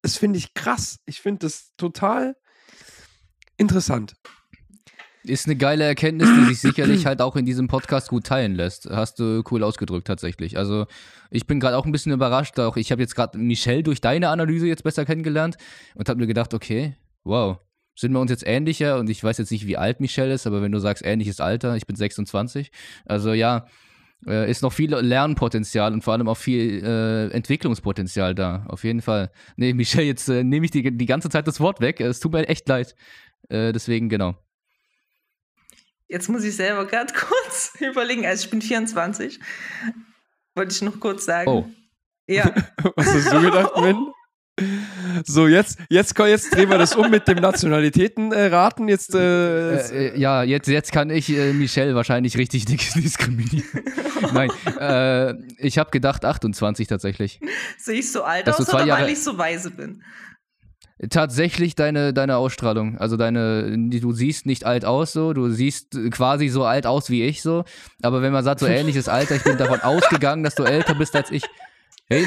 [0.02, 1.00] Das finde ich krass.
[1.06, 2.36] Ich finde das total
[3.58, 4.16] interessant.
[5.28, 8.88] Ist eine geile Erkenntnis, die sich sicherlich halt auch in diesem Podcast gut teilen lässt.
[8.90, 10.58] Hast du cool ausgedrückt tatsächlich.
[10.58, 10.86] Also
[11.32, 12.60] ich bin gerade auch ein bisschen überrascht.
[12.60, 15.58] Auch ich habe jetzt gerade Michelle durch deine Analyse jetzt besser kennengelernt
[15.96, 17.58] und habe mir gedacht, okay, wow,
[17.96, 19.00] sind wir uns jetzt ähnlicher?
[19.00, 21.76] Und ich weiß jetzt nicht, wie alt Michelle ist, aber wenn du sagst ähnliches Alter,
[21.76, 22.72] ich bin 26.
[23.06, 23.66] Also ja,
[24.28, 28.66] äh, ist noch viel Lernpotenzial und vor allem auch viel äh, Entwicklungspotenzial da.
[28.68, 29.32] Auf jeden Fall.
[29.56, 32.00] Nee, Michelle, jetzt äh, nehme ich die, die ganze Zeit das Wort weg.
[32.02, 32.96] Es tut mir echt leid.
[33.50, 34.36] Äh, deswegen, genau.
[36.08, 37.14] Jetzt muss ich selber gerade
[37.44, 38.26] kurz überlegen.
[38.26, 39.40] Also ich bin 24.
[40.56, 41.50] Wollte ich noch kurz sagen.
[41.50, 41.70] Oh.
[42.28, 42.52] Ja.
[42.96, 44.12] Was hast du gedacht, Min?
[45.26, 48.88] So, jetzt, jetzt, jetzt drehen wir das um mit dem Nationalitätenraten.
[48.88, 53.68] Äh, jetzt, äh, äh, ja, jetzt, jetzt kann ich äh, Michelle wahrscheinlich richtig diskriminieren.
[54.34, 57.42] Nein, äh, ich habe gedacht 28 tatsächlich.
[57.78, 60.02] Sehe ich so alt aus oder Jahre, weil ich so weise bin?
[61.10, 62.98] Tatsächlich deine, deine Ausstrahlung.
[62.98, 67.24] Also deine, du siehst nicht alt aus so, du siehst quasi so alt aus wie
[67.24, 67.64] ich so.
[68.02, 71.16] Aber wenn man sagt, so ähnliches Alter, ich bin davon ausgegangen, dass du älter bist
[71.16, 71.44] als ich.
[72.08, 72.24] Hey,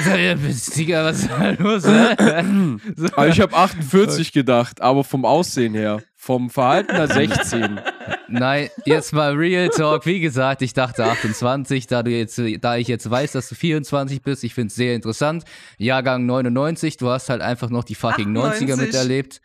[0.76, 1.84] Digga, was ist da los?
[1.84, 3.06] So.
[3.14, 6.02] Also ich habe 48 gedacht, aber vom Aussehen her.
[6.16, 7.80] Vom Verhalten her 16.
[8.28, 10.06] Nein, jetzt mal Real Talk.
[10.06, 14.22] Wie gesagt, ich dachte 28, da, du jetzt, da ich jetzt weiß, dass du 24
[14.22, 14.44] bist.
[14.44, 15.44] Ich finde es sehr interessant.
[15.78, 18.68] Jahrgang 99, du hast halt einfach noch die fucking 98.
[18.68, 19.40] 90er miterlebt.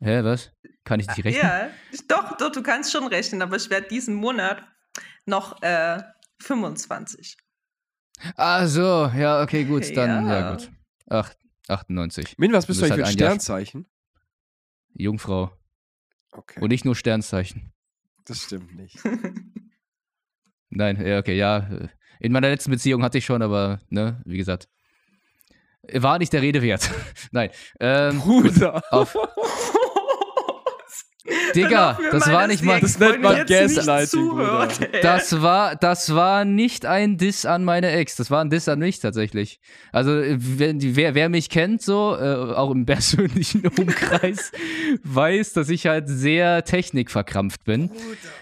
[0.00, 0.52] Hä, was?
[0.84, 1.42] Kann ich nicht rechnen?
[1.42, 1.68] Ja,
[2.08, 4.62] doch, doch, du kannst schon rechnen, aber ich werde diesen Monat
[5.24, 6.02] noch äh,
[6.40, 7.36] 25.
[8.36, 10.70] Ah, so, ja, okay, gut, dann, ja, ja gut.
[11.08, 11.32] Ach,
[11.68, 12.38] 98.
[12.38, 13.86] Min, was bist du, eigentlich halt für ein Sternzeichen?
[14.94, 15.52] Jungfrau.
[16.32, 16.60] Okay.
[16.60, 17.72] Und nicht nur Sternzeichen.
[18.26, 18.98] Das stimmt nicht.
[20.70, 21.88] Nein, ja, okay, ja.
[22.18, 24.68] In meiner letzten Beziehung hatte ich schon, aber, ne, wie gesagt.
[25.92, 26.90] War nicht der Rede wert.
[27.30, 27.50] Nein.
[27.78, 28.82] Ähm, Bruder.
[28.92, 29.14] Auf,
[31.54, 32.80] Digga, das war nicht mal.
[32.80, 34.30] Das nennt man Gaslighting.
[35.02, 38.16] Das war, das war nicht ein Diss an meine Ex.
[38.16, 39.60] Das war ein Diss an mich tatsächlich.
[39.92, 44.52] Also, wenn, wer, wer mich kennt, so, äh, auch im persönlichen Umkreis,
[45.02, 47.90] weiß, dass ich halt sehr technikverkrampft bin.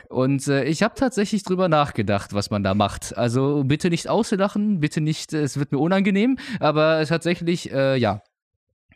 [0.08, 3.16] Und äh, ich habe tatsächlich drüber nachgedacht, was man da macht.
[3.16, 8.22] Also, bitte nicht auslachen, bitte nicht, es wird mir unangenehm, aber tatsächlich, äh, ja.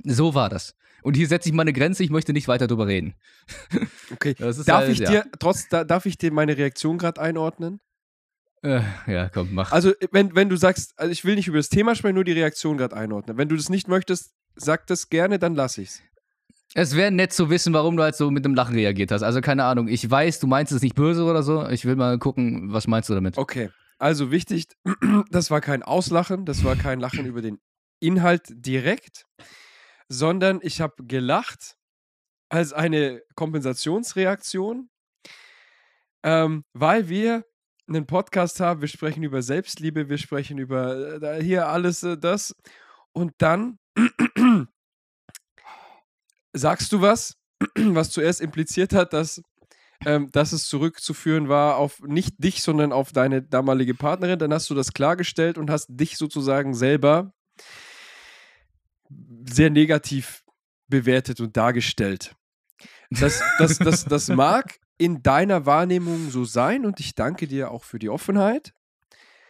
[0.05, 0.77] So war das.
[1.03, 3.15] Und hier setze ich mal eine Grenze, ich möchte nicht weiter drüber reden.
[4.11, 4.35] Okay.
[4.35, 5.11] darf halt, ich ja.
[5.11, 7.79] dir trotz, da, darf ich dir meine Reaktion gerade einordnen?
[8.63, 9.71] Äh, ja, komm, mach.
[9.71, 12.33] Also, wenn, wenn du sagst, also ich will nicht über das Thema sprechen, nur die
[12.33, 13.37] Reaktion gerade einordnen.
[13.37, 16.01] Wenn du das nicht möchtest, sag das gerne, dann lass ich's.
[16.75, 19.23] Es wäre nett zu wissen, warum du halt so mit dem Lachen reagiert hast.
[19.23, 19.89] Also, keine Ahnung.
[19.89, 21.69] Ich weiß, du meinst es nicht böse oder so.
[21.69, 23.37] Ich will mal gucken, was meinst du damit?
[23.37, 23.69] Okay.
[23.99, 24.69] Also wichtig,
[25.31, 27.59] das war kein Auslachen, das war kein Lachen über den
[28.01, 29.25] Inhalt direkt,
[30.09, 31.77] sondern ich habe gelacht
[32.49, 34.89] als eine Kompensationsreaktion,
[36.23, 37.45] ähm, weil wir
[37.89, 42.55] einen Podcast haben, wir sprechen über Selbstliebe, wir sprechen über äh, hier alles äh, das
[43.13, 43.79] und dann
[46.53, 47.37] sagst du was,
[47.77, 49.43] was zuerst impliziert hat, dass,
[50.07, 54.39] ähm, dass es zurückzuführen war auf nicht dich, sondern auf deine damalige Partnerin.
[54.39, 57.33] Dann hast du das klargestellt und hast dich sozusagen selber
[59.45, 60.45] sehr negativ
[60.89, 62.35] bewertet und dargestellt.
[63.11, 67.85] Das, das, das, das mag in deiner Wahrnehmung so sein und ich danke dir auch
[67.85, 68.73] für die Offenheit.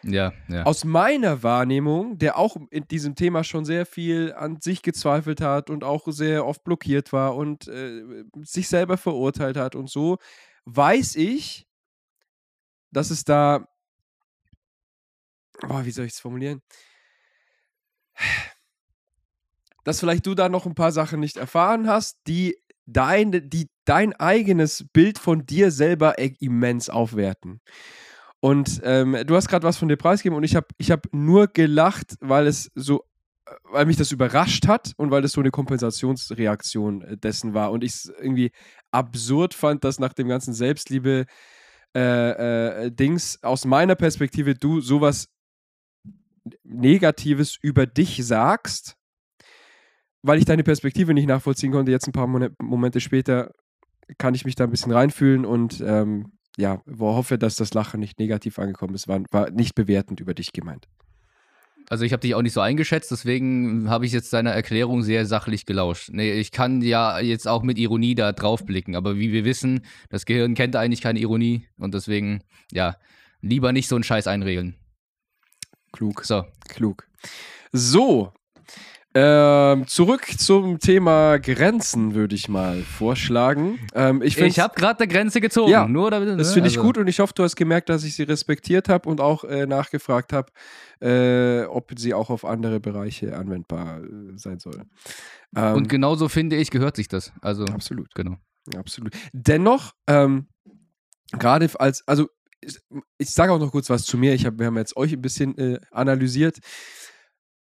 [0.05, 0.63] Ja, ja.
[0.63, 5.71] Aus meiner Wahrnehmung, der auch in diesem Thema schon sehr viel an sich gezweifelt hat
[5.71, 10.19] und auch sehr oft blockiert war und äh, sich selber verurteilt hat und so,
[10.67, 11.67] weiß ich,
[12.93, 13.67] dass es da,
[15.69, 16.63] oh, wie soll ich es formulieren?
[19.89, 24.13] Dass vielleicht du da noch ein paar Sachen nicht erfahren hast, die dein, die dein
[24.13, 27.63] eigenes Bild von dir selber e-, immens aufwerten.
[28.41, 31.47] Und ähm, du hast gerade was von dir preisgegeben und ich habe ich hab nur
[31.47, 33.03] gelacht, weil es so,
[33.65, 37.71] weil mich das überrascht hat und weil das so eine Kompensationsreaktion äh, dessen war.
[37.71, 38.51] Und ich es irgendwie
[38.91, 41.25] absurd fand, dass nach dem ganzen Selbstliebe
[41.97, 45.29] äh, äh, Dings aus meiner Perspektive du sowas
[46.63, 48.98] Negatives über dich sagst,
[50.23, 51.93] weil ich deine Perspektive nicht nachvollziehen konnte.
[51.93, 53.53] Jetzt ein paar Momente später
[54.17, 58.19] kann ich mich da ein bisschen reinfühlen und ähm, ja, hoffe, dass das Lachen nicht
[58.19, 59.07] negativ angekommen ist.
[59.07, 60.89] War, war nicht bewertend über dich gemeint.
[61.91, 65.25] Also ich habe dich auch nicht so eingeschätzt, deswegen habe ich jetzt deiner Erklärung sehr
[65.25, 66.11] sachlich gelauscht.
[66.13, 69.81] Nee, ich kann ja jetzt auch mit Ironie da drauf blicken, aber wie wir wissen,
[70.11, 72.97] das Gehirn kennt eigentlich keine Ironie und deswegen, ja,
[73.41, 74.75] lieber nicht so einen Scheiß einregeln.
[75.93, 76.25] Klug.
[76.25, 76.45] So.
[76.69, 77.09] Klug.
[77.73, 78.33] So,
[79.21, 83.81] ähm, zurück zum Thema Grenzen würde ich mal vorschlagen.
[83.93, 85.73] Ähm, ich ich habe gerade eine Grenze gezogen.
[85.73, 86.37] Ja, nur damit, ne?
[86.37, 86.87] das finde ich also.
[86.87, 89.67] gut und ich hoffe, du hast gemerkt, dass ich sie respektiert habe und auch äh,
[89.67, 90.53] nachgefragt habe,
[91.01, 94.85] äh, ob sie auch auf andere Bereiche anwendbar äh, sein soll.
[95.57, 97.33] Ähm, und genauso finde ich, gehört sich das.
[97.41, 98.37] Also absolut, genau,
[98.77, 99.15] absolut.
[99.33, 100.47] Dennoch, ähm,
[101.33, 102.29] gerade als, also
[102.61, 102.79] ich,
[103.19, 104.35] ich sage auch noch kurz was zu mir.
[104.35, 106.59] Ich hab, wir haben jetzt euch ein bisschen äh, analysiert.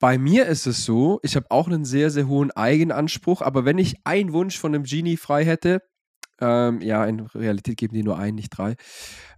[0.01, 3.79] Bei mir ist es so, ich habe auch einen sehr, sehr hohen Eigenanspruch, aber wenn
[3.79, 5.83] ich einen Wunsch von einem Genie frei hätte,
[6.41, 8.77] ähm, ja, in Realität geben die nur einen, nicht drei,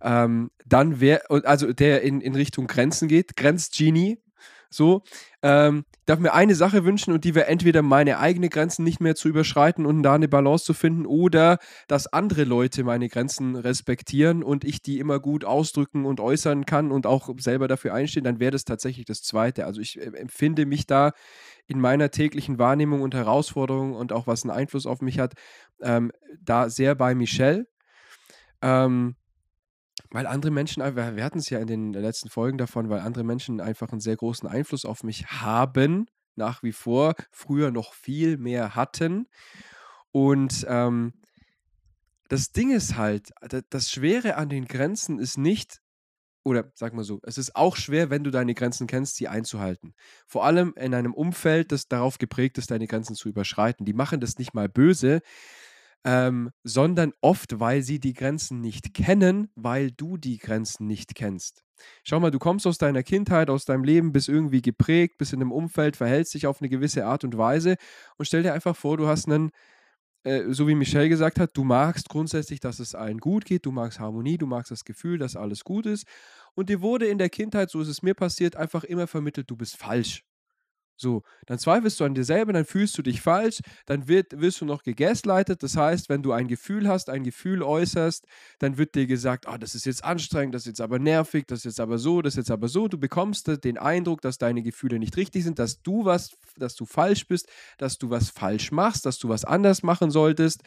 [0.02, 4.22] ähm, dann wäre, also der in, in Richtung Grenzen geht, Grenz-Genie,
[4.68, 5.02] so,
[5.42, 9.14] ähm, darf mir eine Sache wünschen und die wäre entweder meine eigenen Grenzen nicht mehr
[9.14, 14.42] zu überschreiten und da eine Balance zu finden oder dass andere Leute meine Grenzen respektieren
[14.42, 18.40] und ich die immer gut ausdrücken und äußern kann und auch selber dafür einstehen, dann
[18.40, 19.64] wäre das tatsächlich das Zweite.
[19.64, 21.12] Also ich äh, empfinde mich da
[21.66, 25.34] in meiner täglichen Wahrnehmung und Herausforderung und auch was einen Einfluss auf mich hat,
[25.80, 27.66] ähm, da sehr bei Michelle.
[28.60, 29.16] Ähm,
[30.10, 33.60] weil andere Menschen, wir hatten es ja in den letzten Folgen davon, weil andere Menschen
[33.60, 38.74] einfach einen sehr großen Einfluss auf mich haben, nach wie vor, früher noch viel mehr
[38.74, 39.28] hatten.
[40.10, 41.14] Und ähm,
[42.28, 43.30] das Ding ist halt,
[43.70, 45.80] das Schwere an den Grenzen ist nicht,
[46.42, 49.94] oder sag mal so, es ist auch schwer, wenn du deine Grenzen kennst, sie einzuhalten.
[50.26, 53.84] Vor allem in einem Umfeld, das darauf geprägt ist, deine Grenzen zu überschreiten.
[53.84, 55.20] Die machen das nicht mal böse,
[56.04, 61.62] ähm, sondern oft, weil sie die Grenzen nicht kennen, weil du die Grenzen nicht kennst.
[62.04, 65.40] Schau mal, du kommst aus deiner Kindheit, aus deinem Leben, bist irgendwie geprägt, bist in
[65.40, 67.76] einem Umfeld, verhältst dich auf eine gewisse Art und Weise
[68.18, 69.50] und stell dir einfach vor, du hast einen,
[70.24, 73.72] äh, so wie Michelle gesagt hat, du magst grundsätzlich, dass es allen gut geht, du
[73.72, 76.06] magst Harmonie, du magst das Gefühl, dass alles gut ist
[76.54, 79.56] und dir wurde in der Kindheit, so ist es mir passiert, einfach immer vermittelt, du
[79.56, 80.24] bist falsch.
[81.00, 84.60] So, dann zweifelst du an dir selber, dann fühlst du dich falsch, dann wird, wirst
[84.60, 85.62] du noch gegaslightet.
[85.62, 88.26] Das heißt, wenn du ein Gefühl hast, ein Gefühl äußerst,
[88.58, 91.60] dann wird dir gesagt, oh, das ist jetzt anstrengend, das ist jetzt aber nervig, das
[91.60, 92.86] ist jetzt aber so, das ist jetzt aber so.
[92.86, 96.84] Du bekommst den Eindruck, dass deine Gefühle nicht richtig sind, dass du was, dass du
[96.84, 100.62] falsch bist, dass du was falsch machst, dass du was anders machen solltest.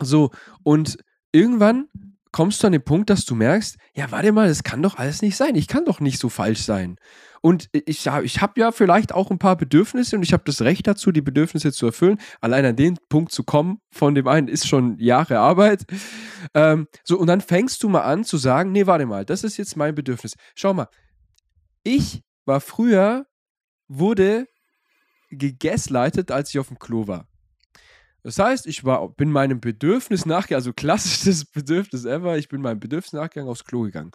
[0.00, 0.30] So,
[0.62, 0.98] und
[1.32, 1.88] irgendwann
[2.30, 5.22] kommst du an den Punkt, dass du merkst, ja, warte mal, das kann doch alles
[5.22, 5.56] nicht sein.
[5.56, 6.96] Ich kann doch nicht so falsch sein.
[7.40, 10.86] Und ich, ich habe ja vielleicht auch ein paar Bedürfnisse und ich habe das Recht
[10.86, 12.18] dazu, die Bedürfnisse zu erfüllen.
[12.40, 15.84] Allein an den Punkt zu kommen von dem einen ist schon Jahre Arbeit.
[16.54, 19.56] Ähm, so, und dann fängst du mal an zu sagen, nee, warte mal, das ist
[19.56, 20.34] jetzt mein Bedürfnis.
[20.54, 20.88] Schau mal,
[21.82, 23.26] ich war früher,
[23.88, 24.46] wurde
[25.30, 27.28] gegaslightet, als ich auf dem Klo war.
[28.22, 32.80] Das heißt, ich war, bin meinem Bedürfnis nachgegangen, also klassisches Bedürfnis ever, ich bin meinem
[32.80, 34.10] Bedürfnis nachgegangen, aufs Klo gegangen.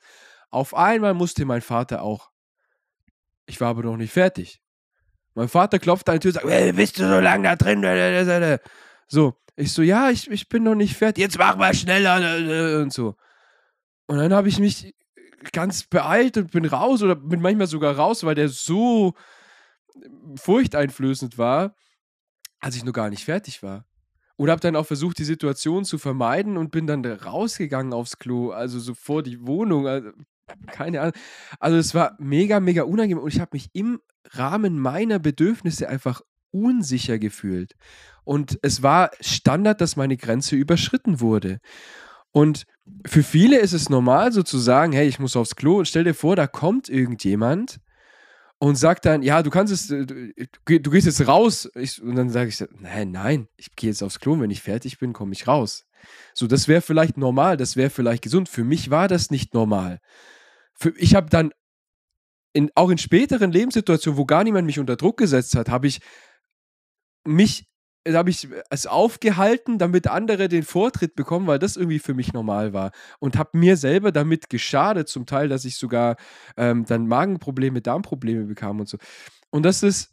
[0.51, 2.32] Auf einmal musste mein Vater auch
[3.45, 4.61] ich war aber noch nicht fertig.
[5.35, 8.59] Mein Vater klopft an die Tür und sagt, hey, bist du so lange da drin?
[9.07, 11.21] So, ich so, ja, ich, ich bin noch nicht fertig.
[11.21, 13.15] Jetzt mach mal schneller und so.
[14.07, 14.93] Und dann habe ich mich
[15.51, 19.13] ganz beeilt und bin raus oder bin manchmal sogar raus, weil der so
[20.35, 21.75] furchteinflößend war,
[22.59, 23.85] als ich noch gar nicht fertig war.
[24.37, 28.51] Oder habe dann auch versucht, die Situation zu vermeiden und bin dann rausgegangen aufs Klo,
[28.51, 29.87] also so vor die Wohnung.
[29.87, 30.09] Also
[30.71, 31.13] keine Ahnung.
[31.59, 33.99] Also es war mega, mega unangenehm und ich habe mich im
[34.31, 37.73] Rahmen meiner Bedürfnisse einfach unsicher gefühlt.
[38.23, 41.59] Und es war Standard, dass meine Grenze überschritten wurde.
[42.31, 42.65] Und
[43.05, 46.03] für viele ist es normal, so zu sagen, hey, ich muss aufs Klo und stell
[46.03, 47.79] dir vor, da kommt irgendjemand
[48.59, 51.69] und sagt dann, ja, du kannst es, äh, du, du gehst jetzt raus.
[51.75, 54.61] Ich, und dann sage ich, nein, nein, ich gehe jetzt aufs Klo und wenn ich
[54.61, 55.85] fertig bin, komme ich raus.
[56.33, 58.49] So, das wäre vielleicht normal, das wäre vielleicht gesund.
[58.49, 59.99] Für mich war das nicht normal
[60.73, 61.51] für, ich habe dann
[62.53, 66.01] in, auch in späteren Lebenssituationen, wo gar niemand mich unter Druck gesetzt hat, habe ich
[67.25, 67.67] mich
[68.05, 72.73] habe ich es aufgehalten, damit andere den Vortritt bekommen, weil das irgendwie für mich normal
[72.73, 72.91] war.
[73.19, 76.17] Und habe mir selber damit geschadet, zum Teil, dass ich sogar
[76.57, 78.97] ähm, dann Magenprobleme, Darmprobleme bekam und so.
[79.51, 80.12] Und das ist,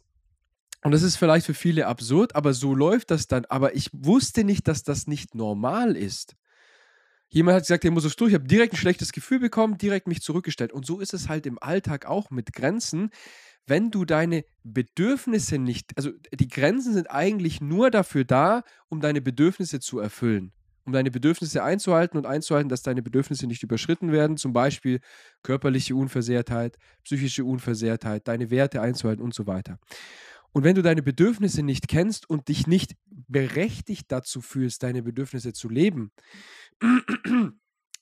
[0.83, 3.45] Und das ist vielleicht für viele absurd, aber so läuft das dann.
[3.45, 6.35] Aber ich wusste nicht, dass das nicht normal ist.
[7.29, 8.31] Jemand hat gesagt, der muss es durch.
[8.31, 10.73] Ich habe direkt ein schlechtes Gefühl bekommen, direkt mich zurückgestellt.
[10.73, 13.09] Und so ist es halt im Alltag auch mit Grenzen.
[13.65, 19.21] Wenn du deine Bedürfnisse nicht, also die Grenzen sind eigentlich nur dafür da, um deine
[19.21, 20.51] Bedürfnisse zu erfüllen.
[20.83, 24.35] Um deine Bedürfnisse einzuhalten und einzuhalten, dass deine Bedürfnisse nicht überschritten werden.
[24.35, 24.99] Zum Beispiel
[25.43, 29.77] körperliche Unversehrtheit, psychische Unversehrtheit, deine Werte einzuhalten und so weiter.
[30.53, 35.53] Und wenn du deine Bedürfnisse nicht kennst und dich nicht berechtigt dazu fühlst, deine Bedürfnisse
[35.53, 36.11] zu leben,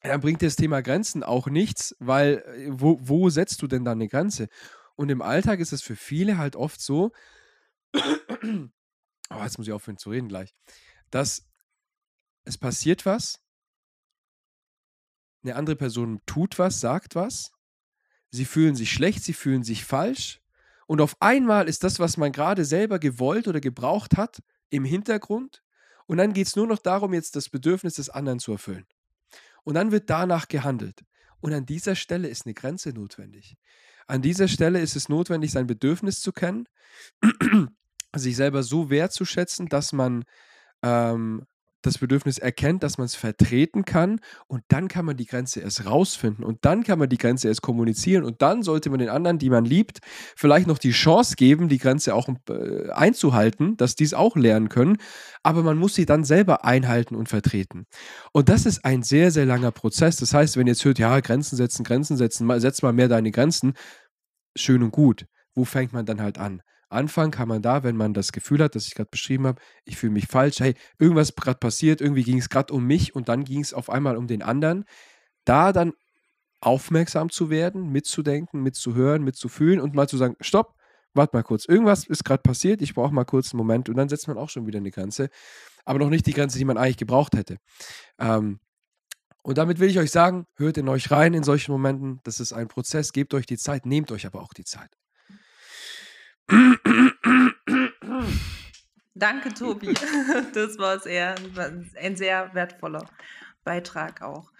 [0.01, 3.91] dann bringt das Thema Grenzen auch nichts, weil äh, wo, wo setzt du denn da
[3.91, 4.47] eine Grenze?
[4.95, 7.11] Und im Alltag ist es für viele halt oft so,
[7.93, 10.53] oh, jetzt muss ich aufhören zu reden gleich,
[11.11, 11.47] dass
[12.45, 13.41] es passiert was,
[15.43, 17.51] eine andere Person tut was, sagt was,
[18.31, 20.41] sie fühlen sich schlecht, sie fühlen sich falsch
[20.89, 25.61] und auf einmal ist das, was man gerade selber gewollt oder gebraucht hat, im Hintergrund.
[26.07, 28.87] Und dann geht es nur noch darum, jetzt das Bedürfnis des anderen zu erfüllen.
[29.63, 31.05] Und dann wird danach gehandelt.
[31.41, 33.55] Und an dieser Stelle ist eine Grenze notwendig.
[34.07, 36.67] An dieser Stelle ist es notwendig, sein Bedürfnis zu kennen,
[38.15, 40.23] sich selber so wertzuschätzen, dass man
[40.81, 41.45] ähm,
[41.81, 45.85] das Bedürfnis erkennt, dass man es vertreten kann und dann kann man die Grenze erst
[45.85, 49.39] rausfinden und dann kann man die Grenze erst kommunizieren und dann sollte man den anderen,
[49.39, 49.99] die man liebt,
[50.35, 54.69] vielleicht noch die Chance geben, die Grenze auch äh, einzuhalten, dass die es auch lernen
[54.69, 54.97] können,
[55.43, 57.85] aber man muss sie dann selber einhalten und vertreten.
[58.33, 60.17] Und das ist ein sehr, sehr langer Prozess.
[60.17, 63.31] Das heißt, wenn ihr jetzt hört, ja, Grenzen setzen, Grenzen setzen, setz mal mehr deine
[63.31, 63.73] Grenzen,
[64.55, 65.25] schön und gut.
[65.55, 66.61] Wo fängt man dann halt an?
[66.89, 69.97] Anfangen kann man da, wenn man das Gefühl hat, das ich gerade beschrieben habe, ich
[69.97, 73.43] fühle mich falsch, hey, irgendwas gerade passiert, irgendwie ging es gerade um mich und dann
[73.43, 74.85] ging es auf einmal um den anderen.
[75.45, 75.93] Da dann
[76.61, 80.75] aufmerksam zu werden, mitzudenken, mitzuhören, mitzufühlen und mal zu sagen, stopp,
[81.13, 84.09] warte mal kurz, irgendwas ist gerade passiert, ich brauche mal kurz einen Moment und dann
[84.09, 85.29] setzt man auch schon wieder eine Grenze,
[85.85, 87.57] aber noch nicht die Grenze, die man eigentlich gebraucht hätte.
[88.19, 88.59] Ähm,
[89.41, 92.53] und damit will ich euch sagen, hört in euch rein in solchen Momenten, das ist
[92.53, 94.89] ein Prozess, gebt euch die Zeit, nehmt euch aber auch die Zeit.
[99.13, 99.93] Danke, Tobi.
[100.53, 101.35] Das war sehr,
[102.01, 103.05] ein sehr wertvoller
[103.63, 104.51] Beitrag auch.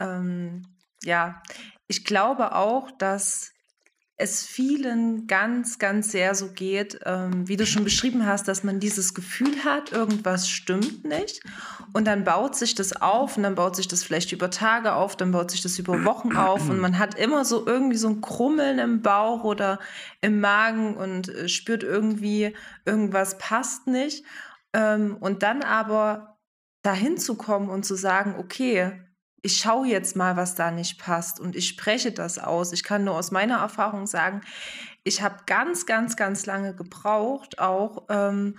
[0.00, 0.66] Ähm,
[1.02, 1.42] ja,
[1.86, 3.52] ich glaube auch, dass
[4.20, 8.80] es vielen ganz, ganz sehr so geht, ähm, wie du schon beschrieben hast, dass man
[8.80, 11.40] dieses Gefühl hat, irgendwas stimmt nicht.
[11.92, 15.14] Und dann baut sich das auf und dann baut sich das vielleicht über Tage auf,
[15.14, 18.20] dann baut sich das über Wochen auf und man hat immer so irgendwie so ein
[18.20, 19.78] Krummeln im Bauch oder
[20.20, 24.24] im Magen und äh, spürt irgendwie, irgendwas passt nicht.
[24.72, 26.38] Ähm, und dann aber
[26.82, 29.00] dahin zu kommen und zu sagen, okay,
[29.42, 32.72] ich schaue jetzt mal, was da nicht passt und ich spreche das aus.
[32.72, 34.40] Ich kann nur aus meiner Erfahrung sagen,
[35.04, 38.58] ich habe ganz, ganz, ganz lange gebraucht, auch ähm,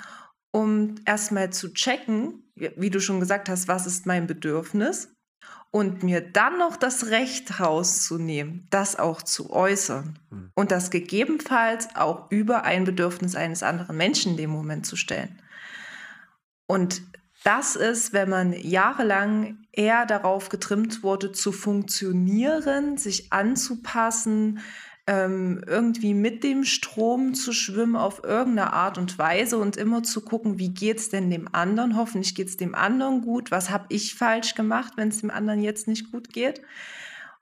[0.51, 5.13] um erstmal zu checken, wie du schon gesagt hast, was ist mein Bedürfnis
[5.71, 10.51] und mir dann noch das Recht rauszunehmen, das auch zu äußern hm.
[10.55, 15.39] und das gegebenenfalls auch über ein Bedürfnis eines anderen Menschen in dem Moment zu stellen.
[16.67, 17.03] Und
[17.43, 24.59] das ist, wenn man jahrelang eher darauf getrimmt wurde, zu funktionieren, sich anzupassen,
[25.07, 30.21] ähm, irgendwie mit dem Strom zu schwimmen auf irgendeine Art und Weise und immer zu
[30.21, 31.97] gucken, wie geht es denn dem anderen?
[31.97, 33.49] Hoffentlich geht es dem anderen gut.
[33.49, 36.61] Was habe ich falsch gemacht, wenn es dem anderen jetzt nicht gut geht?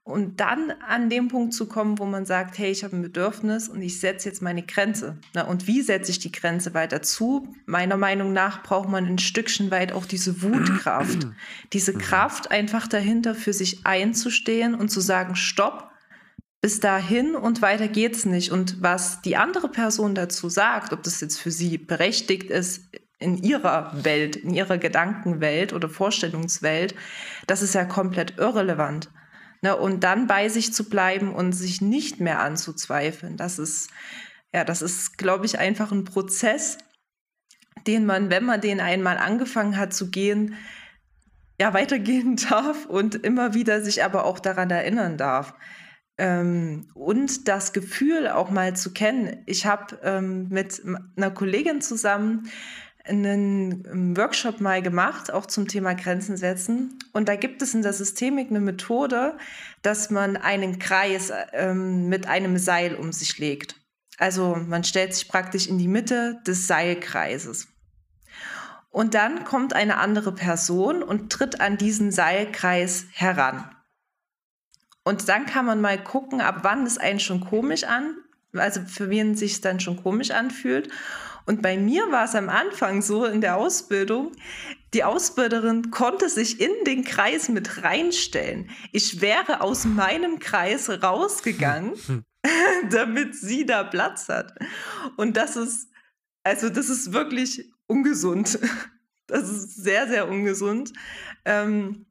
[0.07, 3.67] Und dann an dem Punkt zu kommen, wo man sagt, hey, ich habe ein Bedürfnis
[3.67, 5.17] und ich setze jetzt meine Grenze.
[5.33, 7.53] Na, und wie setze ich die Grenze weiter zu?
[7.65, 11.27] Meiner Meinung nach braucht man ein Stückchen weit auch diese Wutkraft.
[11.73, 11.97] diese mhm.
[11.97, 15.91] Kraft einfach dahinter für sich einzustehen und zu sagen, stopp,
[16.61, 18.53] bis dahin und weiter geht's nicht.
[18.53, 22.83] Und was die andere Person dazu sagt, ob das jetzt für sie berechtigt ist,
[23.19, 26.95] in ihrer Welt, in ihrer Gedankenwelt oder Vorstellungswelt,
[27.45, 29.09] das ist ja komplett irrelevant.
[29.61, 33.89] Ne, und dann bei sich zu bleiben und sich nicht mehr anzuzweifeln, das ist,
[34.53, 36.77] ja, das ist, glaube ich, einfach ein Prozess,
[37.87, 40.55] den man, wenn man den einmal angefangen hat zu gehen,
[41.59, 45.55] ja, weitergehen darf und immer wieder sich aber auch daran erinnern darf.
[46.19, 49.43] Ähm, und das Gefühl auch mal zu kennen.
[49.45, 50.81] Ich habe ähm, mit
[51.15, 52.49] einer Kollegin zusammen
[53.07, 56.99] einen ähm, Workshop mal gemacht, auch zum Thema Grenzen setzen.
[57.13, 59.37] Und da gibt es in der Systemik eine Methode,
[59.81, 63.75] dass man einen Kreis ähm, mit einem Seil um sich legt.
[64.17, 67.67] Also man stellt sich praktisch in die Mitte des Seilkreises.
[68.89, 73.69] Und dann kommt eine andere Person und tritt an diesen Seilkreis heran.
[75.03, 78.15] Und dann kann man mal gucken, ab wann es einen schon komisch an,
[78.53, 80.89] also für wen sich dann schon komisch anfühlt.
[81.47, 84.33] Und bei mir war es am Anfang so in der Ausbildung,
[84.93, 88.69] die Ausbilderin konnte sich in den Kreis mit reinstellen.
[88.91, 91.93] Ich wäre aus meinem Kreis rausgegangen,
[92.91, 94.53] damit sie da Platz hat.
[95.15, 95.87] Und das ist,
[96.43, 98.59] also das ist wirklich ungesund.
[99.29, 100.93] Das ist sehr, sehr ungesund.
[101.43, 102.05] Ähm,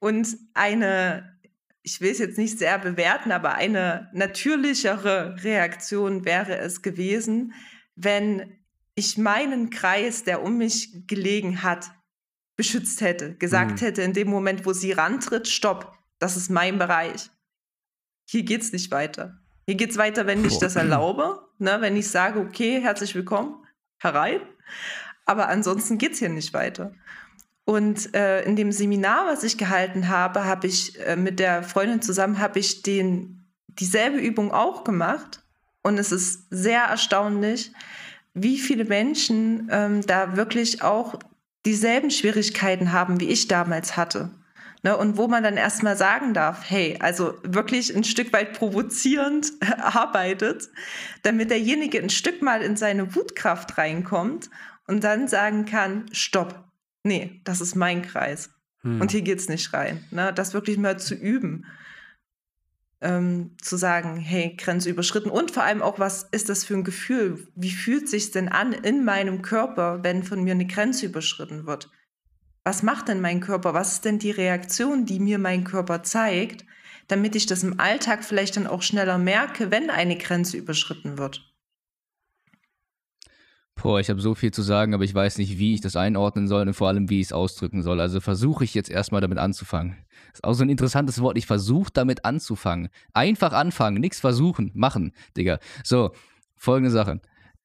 [0.00, 1.38] und eine,
[1.84, 7.54] ich will es jetzt nicht sehr bewerten, aber eine natürlichere Reaktion wäre es gewesen,
[7.94, 8.58] wenn
[8.96, 11.90] ich meinen Kreis, der um mich gelegen hat,
[12.56, 13.84] beschützt hätte, gesagt mhm.
[13.84, 17.30] hätte in dem Moment, wo sie rantritt, stopp, das ist mein Bereich.
[18.28, 19.38] Hier geht es nicht weiter.
[19.66, 23.62] Hier geht es weiter, wenn ich das erlaube, ne, wenn ich sage, okay, herzlich willkommen,
[23.98, 24.40] herein.
[25.26, 26.94] Aber ansonsten geht es hier nicht weiter.
[27.66, 32.00] Und äh, in dem Seminar, was ich gehalten habe, habe ich äh, mit der Freundin
[32.00, 35.42] zusammen, habe ich den, dieselbe Übung auch gemacht.
[35.82, 37.72] Und es ist sehr erstaunlich,
[38.36, 41.18] wie viele Menschen ähm, da wirklich auch
[41.64, 44.30] dieselben Schwierigkeiten haben, wie ich damals hatte.
[44.82, 49.52] Ne, und wo man dann erstmal sagen darf, hey, also wirklich ein Stück weit provozierend
[49.78, 50.68] arbeitet,
[51.22, 54.50] damit derjenige ein Stück mal in seine Wutkraft reinkommt
[54.86, 56.62] und dann sagen kann, stopp,
[57.02, 58.50] nee, das ist mein Kreis.
[58.82, 59.00] Hm.
[59.00, 60.04] Und hier geht es nicht rein.
[60.10, 61.64] Ne, das wirklich mal zu üben
[63.00, 66.84] ähm, zu sagen, hey, Grenze überschritten und vor allem auch, was ist das für ein
[66.84, 67.46] Gefühl?
[67.54, 71.90] Wie fühlt sich denn an in meinem Körper, wenn von mir eine Grenze überschritten wird?
[72.64, 73.74] Was macht denn mein Körper?
[73.74, 76.64] Was ist denn die Reaktion, die mir mein Körper zeigt,
[77.06, 81.52] damit ich das im Alltag vielleicht dann auch schneller merke, wenn eine Grenze überschritten wird?
[83.76, 86.48] Boah, ich habe so viel zu sagen, aber ich weiß nicht, wie ich das einordnen
[86.48, 88.00] soll und vor allem, wie ich es ausdrücken soll.
[88.00, 89.96] Also versuche ich jetzt erstmal damit anzufangen.
[90.32, 91.38] Ist auch so ein interessantes Wort.
[91.38, 92.88] Ich versuche damit anzufangen.
[93.12, 95.58] Einfach anfangen, nichts versuchen, machen, Digga.
[95.84, 96.12] So,
[96.56, 97.20] folgende Sache.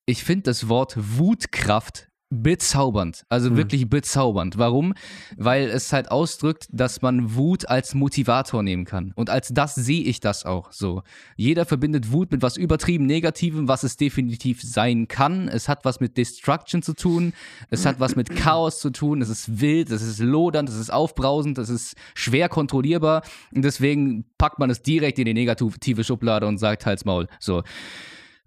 [0.05, 3.25] Ich finde das Wort Wutkraft bezaubernd.
[3.29, 3.57] Also mhm.
[3.57, 4.57] wirklich bezaubernd.
[4.57, 4.93] Warum?
[5.38, 9.11] Weil es halt ausdrückt, dass man Wut als Motivator nehmen kann.
[9.15, 11.03] Und als das sehe ich das auch so.
[11.36, 15.49] Jeder verbindet Wut mit was übertrieben Negativem, was es definitiv sein kann.
[15.49, 17.34] Es hat was mit Destruction zu tun.
[17.69, 19.21] Es hat was mit Chaos zu tun.
[19.21, 23.23] Es ist wild, es ist lodernd, es ist aufbrausend, es ist schwer kontrollierbar.
[23.53, 27.27] Und deswegen packt man es direkt in die negative Schublade und sagt halt's Maul.
[27.39, 27.63] So.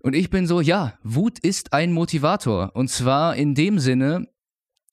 [0.05, 2.73] Und ich bin so, ja, Wut ist ein Motivator.
[2.75, 4.29] Und zwar in dem Sinne,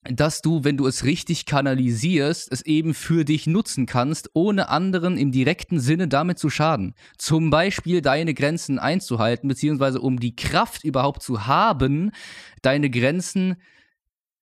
[0.04, 5.18] dass du, wenn du es richtig kanalisierst, es eben für dich nutzen kannst, ohne anderen
[5.18, 6.94] im direkten Sinne damit zu schaden.
[7.18, 12.12] Zum Beispiel deine Grenzen einzuhalten, beziehungsweise um die Kraft überhaupt zu haben,
[12.62, 13.56] deine Grenzen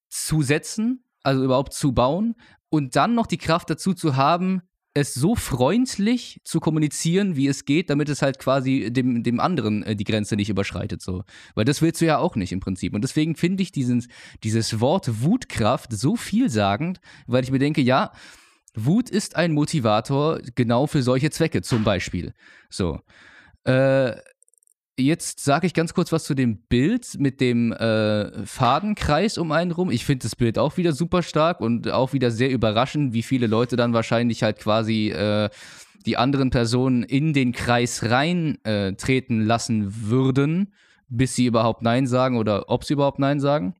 [0.08, 2.36] zu setzen, also überhaupt zu bauen
[2.68, 4.62] und dann noch die Kraft dazu zu haben,
[4.92, 9.82] es so freundlich zu kommunizieren, wie es geht, damit es halt quasi dem, dem anderen
[9.84, 11.00] äh, die Grenze nicht überschreitet.
[11.00, 11.22] So.
[11.54, 12.94] Weil das willst du ja auch nicht im Prinzip.
[12.94, 14.06] Und deswegen finde ich diesen,
[14.42, 18.12] dieses Wort Wutkraft so vielsagend, weil ich mir denke, ja,
[18.74, 22.34] Wut ist ein Motivator genau für solche Zwecke, zum Beispiel.
[22.68, 23.00] So.
[23.64, 24.16] Äh,
[25.00, 29.70] Jetzt sage ich ganz kurz was zu dem Bild mit dem äh, Fadenkreis um einen
[29.70, 29.90] rum.
[29.90, 33.46] Ich finde das Bild auch wieder super stark und auch wieder sehr überraschend, wie viele
[33.46, 35.48] Leute dann wahrscheinlich halt quasi äh,
[36.06, 40.72] die anderen Personen in den Kreis reintreten äh, lassen würden,
[41.08, 43.74] bis sie überhaupt Nein sagen oder ob sie überhaupt Nein sagen.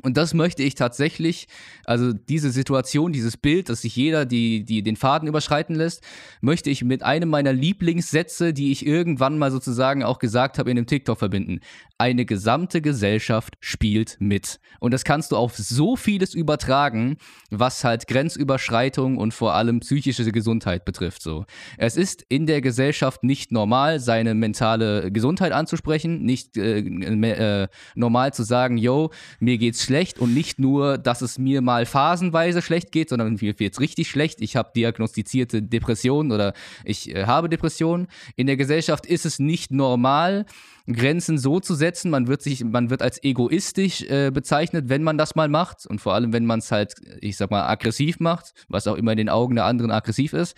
[0.00, 1.48] Und das möchte ich tatsächlich,
[1.84, 6.02] also diese Situation, dieses Bild, dass sich jeder die, die den Faden überschreiten lässt,
[6.40, 10.76] möchte ich mit einem meiner Lieblingssätze, die ich irgendwann mal sozusagen auch gesagt habe, in
[10.76, 11.60] dem TikTok verbinden.
[11.98, 14.60] Eine gesamte Gesellschaft spielt mit.
[14.80, 17.18] Und das kannst du auf so vieles übertragen,
[17.50, 21.22] was halt Grenzüberschreitung und vor allem psychische Gesundheit betrifft.
[21.22, 21.44] So.
[21.76, 28.32] Es ist in der Gesellschaft nicht normal, seine mentale Gesundheit anzusprechen, nicht äh, äh, normal
[28.32, 32.92] zu sagen, yo, mir geht's schlecht und nicht nur, dass es mir mal phasenweise schlecht
[32.92, 34.40] geht, sondern mir geht es richtig schlecht.
[34.40, 36.52] Ich habe diagnostizierte Depressionen oder
[36.84, 38.08] ich äh, habe Depressionen.
[38.36, 40.46] In der Gesellschaft ist es nicht normal,
[40.86, 42.10] Grenzen so zu setzen.
[42.10, 46.00] Man wird sich, man wird als egoistisch äh, bezeichnet, wenn man das mal macht und
[46.00, 49.18] vor allem, wenn man es halt, ich sag mal, aggressiv macht, was auch immer in
[49.18, 50.56] den Augen der anderen aggressiv ist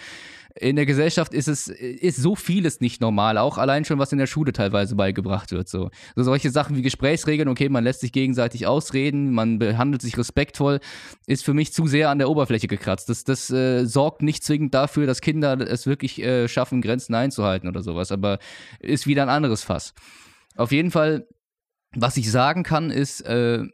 [0.56, 4.18] in der Gesellschaft ist es ist so vieles nicht normal, auch allein schon was in
[4.18, 5.90] der Schule teilweise beigebracht wird so.
[6.14, 10.78] so solche Sachen wie Gesprächsregeln, okay, man lässt sich gegenseitig ausreden, man behandelt sich respektvoll,
[11.26, 13.08] ist für mich zu sehr an der Oberfläche gekratzt.
[13.08, 17.68] Das das äh, sorgt nicht zwingend dafür, dass Kinder es wirklich äh, schaffen, Grenzen einzuhalten
[17.68, 18.38] oder sowas, aber
[18.78, 19.92] ist wieder ein anderes Fass.
[20.56, 21.26] Auf jeden Fall,
[21.96, 23.64] was ich sagen kann, ist äh,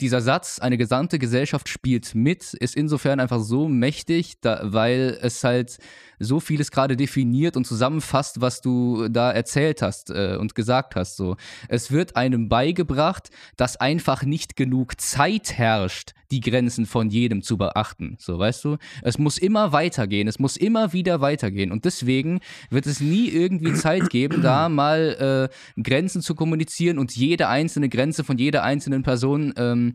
[0.00, 5.42] dieser Satz, eine gesamte Gesellschaft spielt mit, ist insofern einfach so mächtig, da, weil es
[5.44, 5.78] halt
[6.18, 11.16] so vieles gerade definiert und zusammenfasst, was du da erzählt hast äh, und gesagt hast.
[11.16, 11.36] So.
[11.68, 17.56] Es wird einem beigebracht, dass einfach nicht genug Zeit herrscht, die Grenzen von jedem zu
[17.56, 18.16] beachten.
[18.18, 18.76] So, weißt du?
[19.02, 21.72] Es muss immer weitergehen, es muss immer wieder weitergehen.
[21.72, 22.40] Und deswegen
[22.70, 27.88] wird es nie irgendwie Zeit geben, da mal äh, Grenzen zu kommunizieren und jede einzelne
[27.88, 29.94] Grenze von jeder einzelnen Person ähm,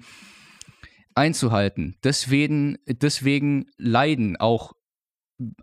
[1.16, 1.96] einzuhalten.
[2.04, 4.74] Deswegen, deswegen leiden auch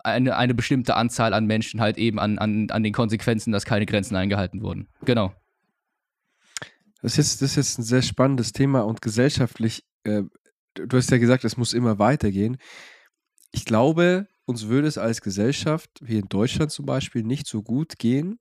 [0.05, 3.87] eine, eine bestimmte Anzahl an Menschen halt eben an, an, an den Konsequenzen, dass keine
[3.87, 4.89] Grenzen eingehalten wurden.
[5.05, 5.33] Genau.
[7.03, 10.23] Das ist, das ist ein sehr spannendes Thema und gesellschaftlich, äh,
[10.75, 12.57] du hast ja gesagt, es muss immer weitergehen.
[13.53, 17.99] Ich glaube, uns würde es als Gesellschaft, wie in Deutschland zum Beispiel, nicht so gut
[17.99, 18.39] gehen,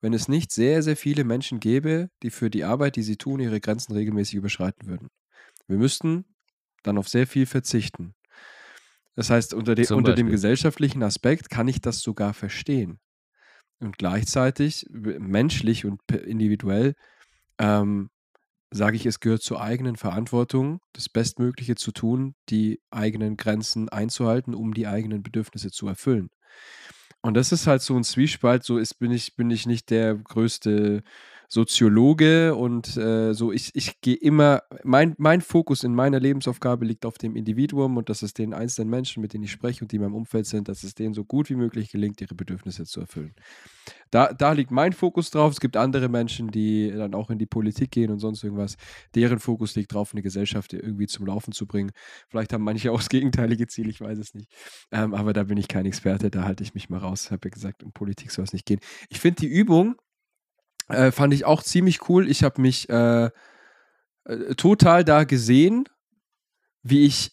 [0.00, 3.40] wenn es nicht sehr, sehr viele Menschen gäbe, die für die Arbeit, die sie tun,
[3.40, 5.08] ihre Grenzen regelmäßig überschreiten würden.
[5.66, 6.24] Wir müssten
[6.82, 8.14] dann auf sehr viel verzichten.
[9.16, 13.00] Das heißt, unter, de, unter dem gesellschaftlichen Aspekt kann ich das sogar verstehen.
[13.80, 16.94] Und gleichzeitig, menschlich und individuell,
[17.58, 18.10] ähm,
[18.70, 24.54] sage ich, es gehört zur eigenen Verantwortung, das Bestmögliche zu tun, die eigenen Grenzen einzuhalten,
[24.54, 26.30] um die eigenen Bedürfnisse zu erfüllen.
[27.22, 30.14] Und das ist halt so ein Zwiespalt, so ist, bin ich, bin ich nicht der
[30.14, 31.02] größte
[31.52, 37.04] Soziologe und äh, so, ich, ich gehe immer, mein, mein Fokus in meiner Lebensaufgabe liegt
[37.04, 39.96] auf dem Individuum und dass es den einzelnen Menschen, mit denen ich spreche und die
[39.96, 43.00] in meinem Umfeld sind, dass es denen so gut wie möglich gelingt, ihre Bedürfnisse zu
[43.00, 43.34] erfüllen.
[44.12, 45.52] Da, da liegt mein Fokus drauf.
[45.52, 48.76] Es gibt andere Menschen, die dann auch in die Politik gehen und sonst irgendwas.
[49.16, 51.90] Deren Fokus liegt drauf, eine Gesellschaft irgendwie zum Laufen zu bringen.
[52.28, 54.48] Vielleicht haben manche auch das gegenteilige Ziel, ich weiß es nicht.
[54.92, 57.24] Ähm, aber da bin ich kein Experte, da halte ich mich mal raus.
[57.24, 58.78] Ich habe ja gesagt, um Politik soll es nicht gehen.
[59.08, 59.96] Ich finde die Übung,
[60.90, 62.28] äh, fand ich auch ziemlich cool.
[62.28, 63.30] Ich habe mich äh,
[64.24, 65.88] äh, total da gesehen,
[66.82, 67.32] wie ich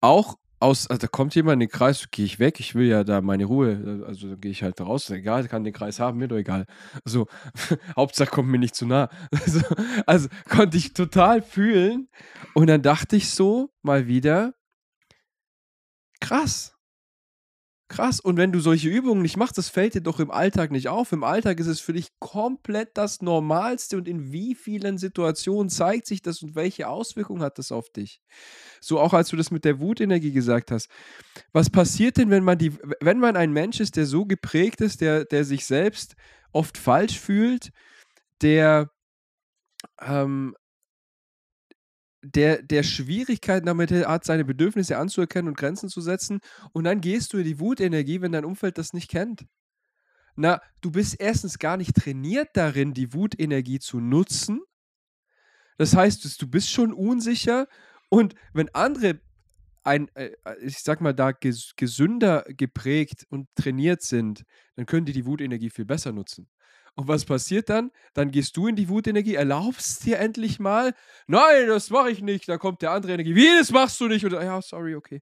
[0.00, 3.04] auch aus, also da kommt jemand in den Kreis, gehe ich weg, ich will ja
[3.04, 6.36] da meine Ruhe, also gehe ich halt raus, egal, kann den Kreis haben, mir doch
[6.36, 6.66] egal.
[7.04, 7.28] Also,
[7.96, 9.08] Hauptsache kommt mir nicht zu nah.
[9.44, 9.60] Also,
[10.06, 12.08] also konnte ich total fühlen
[12.54, 14.54] und dann dachte ich so mal wieder,
[16.20, 16.77] krass,
[17.88, 18.20] Krass.
[18.20, 21.10] Und wenn du solche Übungen nicht machst, das fällt dir doch im Alltag nicht auf.
[21.12, 23.96] Im Alltag ist es für dich komplett das Normalste.
[23.96, 28.20] Und in wie vielen Situationen zeigt sich das und welche Auswirkungen hat das auf dich?
[28.82, 30.90] So auch als du das mit der Wutenergie gesagt hast.
[31.52, 35.00] Was passiert denn, wenn man die, wenn man ein Mensch ist, der so geprägt ist,
[35.00, 36.14] der, der sich selbst
[36.52, 37.70] oft falsch fühlt,
[38.42, 38.90] der
[40.02, 40.54] ähm,
[42.34, 46.40] der, der Schwierigkeiten damit hat, seine Bedürfnisse anzuerkennen und Grenzen zu setzen.
[46.72, 49.46] Und dann gehst du in die Wutenergie, wenn dein Umfeld das nicht kennt.
[50.36, 54.60] Na, du bist erstens gar nicht trainiert darin, die Wutenergie zu nutzen.
[55.78, 57.66] Das heißt, du bist schon unsicher.
[58.08, 59.20] Und wenn andere
[59.84, 64.44] ein, äh, ich sag mal, da gesünder geprägt und trainiert sind,
[64.76, 66.48] dann können die die Wutenergie viel besser nutzen.
[66.98, 67.92] Und was passiert dann?
[68.12, 70.94] Dann gehst du in die Wutenergie, erlaubst dir endlich mal,
[71.28, 72.48] nein, das mache ich nicht.
[72.48, 74.24] Dann kommt der andere Energie, wie, das machst du nicht?
[74.26, 75.20] Oder, ja, sorry, okay.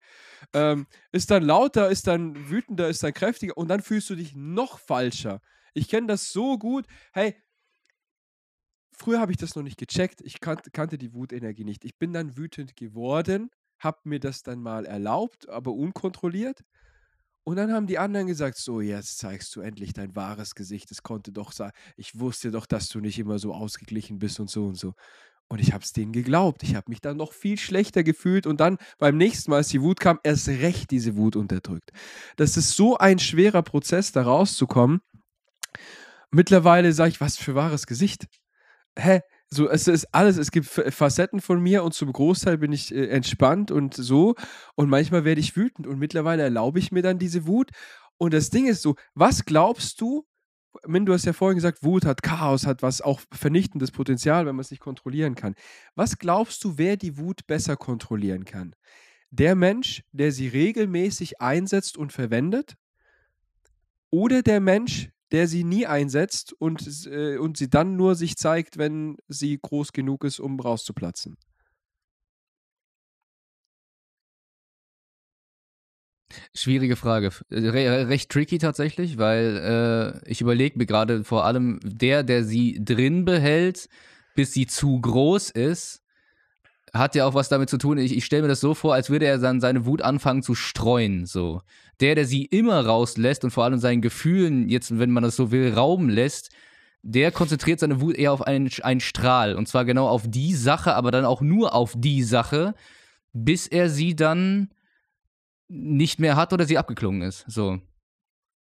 [0.55, 4.35] Ähm, ist dann lauter, ist dann wütender, ist dann kräftiger und dann fühlst du dich
[4.35, 5.43] noch falscher.
[5.75, 6.87] Ich kenne das so gut.
[7.13, 7.37] Hey,
[8.93, 10.23] früher habe ich das noch nicht gecheckt.
[10.23, 11.85] Ich kan kannte die Wutenergie nicht.
[11.85, 13.51] Ich bin dann wütend geworden,
[13.81, 16.65] habe mir das dann mal erlaubt, aber unkontrolliert.
[17.49, 20.91] Und dann haben die anderen gesagt, so, jetzt zeigst du endlich dein wahres Gesicht.
[20.91, 24.51] Es konnte doch sein, ich wusste doch, dass du nicht immer so ausgeglichen bist und
[24.51, 24.95] so und so.
[25.47, 26.65] Und ich habe es denen geglaubt.
[26.65, 29.81] Ich habe mich dann noch viel schlechter gefühlt und dann beim nächsten Mal, als die
[29.81, 31.93] Wut kam, erst recht diese Wut unterdrückt.
[32.35, 35.01] Das ist so ein schwerer Prozess, da rauszukommen.
[36.33, 38.27] Mittlerweile sage ich, was für wahres Gesicht.
[38.99, 39.21] Hä?
[39.49, 43.07] So, es ist alles, es gibt Facetten von mir und zum Großteil bin ich äh,
[43.09, 44.35] entspannt und so.
[44.75, 47.71] Und manchmal werde ich wütend und mittlerweile erlaube ich mir dann diese Wut.
[48.19, 50.27] Und das Ding ist so, was glaubst du,
[50.85, 54.57] wenn du hast ja vorhin gesagt, Wut hat Chaos, hat was auch vernichtendes Potenzial, wenn
[54.57, 55.55] man es nicht kontrollieren kann.
[55.95, 58.75] Was glaubst du, wer die Wut besser kontrollieren kann?
[59.31, 62.77] Der Mensch, der sie regelmäßig einsetzt und verwendet?
[64.11, 68.79] Oder der Mensch, der sie nie einsetzt und, äh, und sie dann nur sich zeigt,
[68.79, 71.37] wenn sie groß genug ist, um rauszuplatzen.
[76.55, 77.31] Schwierige Frage.
[77.51, 82.81] Re recht tricky tatsächlich, weil äh, ich überlege mir gerade vor allem der, der sie
[82.85, 83.89] drin behält,
[84.35, 86.03] bis sie zu groß ist,
[86.99, 87.99] hat ja auch was damit zu tun.
[87.99, 90.55] Ich, ich stelle mir das so vor, als würde er dann seine Wut anfangen zu
[90.55, 91.27] streuen.
[91.27, 91.63] So.
[92.01, 95.51] Der, der sie immer rauslässt und vor allem seinen Gefühlen, jetzt, wenn man das so
[95.51, 96.51] will, Raum lässt,
[97.03, 99.55] der konzentriert seine Wut eher auf einen, einen Strahl.
[99.55, 102.75] Und zwar genau auf die Sache, aber dann auch nur auf die Sache,
[103.33, 104.71] bis er sie dann
[105.69, 107.45] nicht mehr hat oder sie abgeklungen ist.
[107.49, 107.81] So.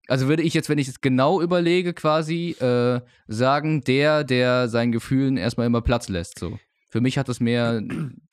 [0.08, 4.92] Also würde ich jetzt, wenn ich es genau überlege, quasi äh, sagen, der, der seinen
[4.92, 6.38] Gefühlen erstmal immer Platz lässt.
[6.38, 6.60] So.
[6.96, 7.82] Für mich hat das mehr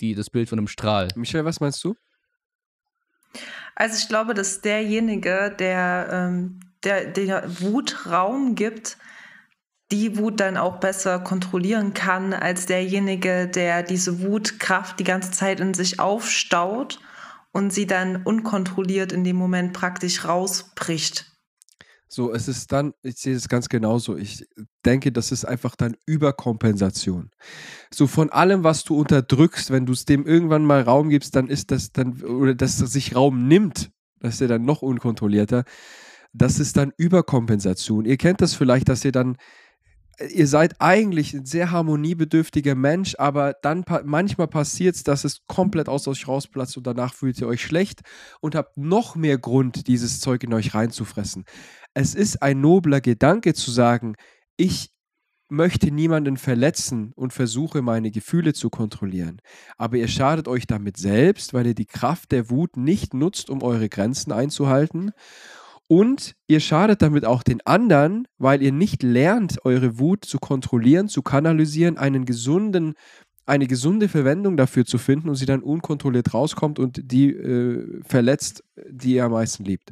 [0.01, 1.09] die, das Bild von einem Strahl.
[1.17, 1.97] Michael, was meinst du?
[3.75, 8.99] Also ich glaube, dass derjenige, der, ähm, der, der Wut Raum gibt,
[9.91, 15.59] die Wut dann auch besser kontrollieren kann, als derjenige, der diese Wutkraft die ganze Zeit
[15.59, 17.01] in sich aufstaut
[17.51, 21.32] und sie dann unkontrolliert in dem Moment praktisch rausbricht.
[22.15, 24.19] So, es ist dann, ich sehe es ganz genauso.
[24.19, 24.45] Ich
[24.85, 27.31] denke, das ist einfach dann Überkompensation.
[27.91, 31.49] So von allem, was du unterdrückst, wenn du es dem irgendwann mal Raum gibst, dann
[31.49, 33.91] ist das dann, oder dass er sich Raum nimmt,
[34.21, 35.65] das ist ja dann noch unkontrollierter.
[36.35, 38.05] Das ist dann Überkompensation.
[38.05, 39.39] Ihr kennt das vielleicht, dass ihr dann
[40.31, 45.89] ihr seid eigentlich ein sehr harmoniebedürftiger Mensch, aber dann manchmal passiert es, dass es komplett
[45.89, 48.01] aus euch rausplatzt und danach fühlt ihr euch schlecht
[48.41, 51.45] und habt noch mehr Grund, dieses Zeug in euch reinzufressen.
[51.95, 54.15] Es ist ein nobler Gedanke zu sagen,
[54.57, 54.91] ich
[55.49, 59.41] möchte niemanden verletzen und versuche meine Gefühle zu kontrollieren.
[59.77, 63.63] Aber ihr schadet euch damit selbst, weil ihr die Kraft der Wut nicht nutzt, um
[63.63, 65.13] eure Grenzen einzuhalten
[65.93, 71.09] und ihr schadet damit auch den anderen, weil ihr nicht lernt, eure Wut zu kontrollieren,
[71.09, 72.95] zu kanalisieren, einen gesunden,
[73.45, 78.65] eine gesunde Verwendung dafür zu finden und sie dann unkontrolliert rauskommt und die äh, verletzt,
[78.89, 79.91] die ihr am meisten liebt.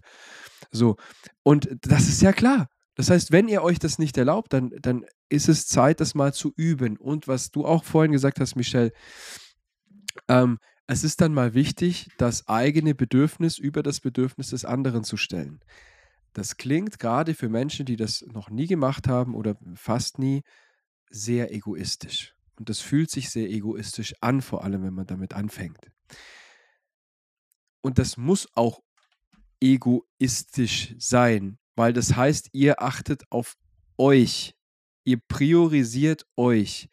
[0.71, 0.97] So,
[1.43, 2.69] und das ist ja klar.
[2.95, 6.35] Das heißt, wenn ihr euch das nicht erlaubt, dann, dann ist es Zeit, das mal
[6.35, 6.97] zu üben.
[6.97, 8.93] Und was du auch vorhin gesagt hast, Michelle,
[10.29, 15.17] ähm, es ist dann mal wichtig, das eigene Bedürfnis über das Bedürfnis des anderen zu
[15.17, 15.61] stellen.
[16.33, 20.43] Das klingt gerade für Menschen, die das noch nie gemacht haben oder fast nie,
[21.09, 22.35] sehr egoistisch.
[22.57, 25.91] Und das fühlt sich sehr egoistisch an, vor allem wenn man damit anfängt.
[27.81, 28.81] Und das muss auch
[29.61, 33.57] egoistisch sein, weil das heißt, ihr achtet auf
[33.99, 34.55] euch.
[35.05, 36.89] Ihr priorisiert euch.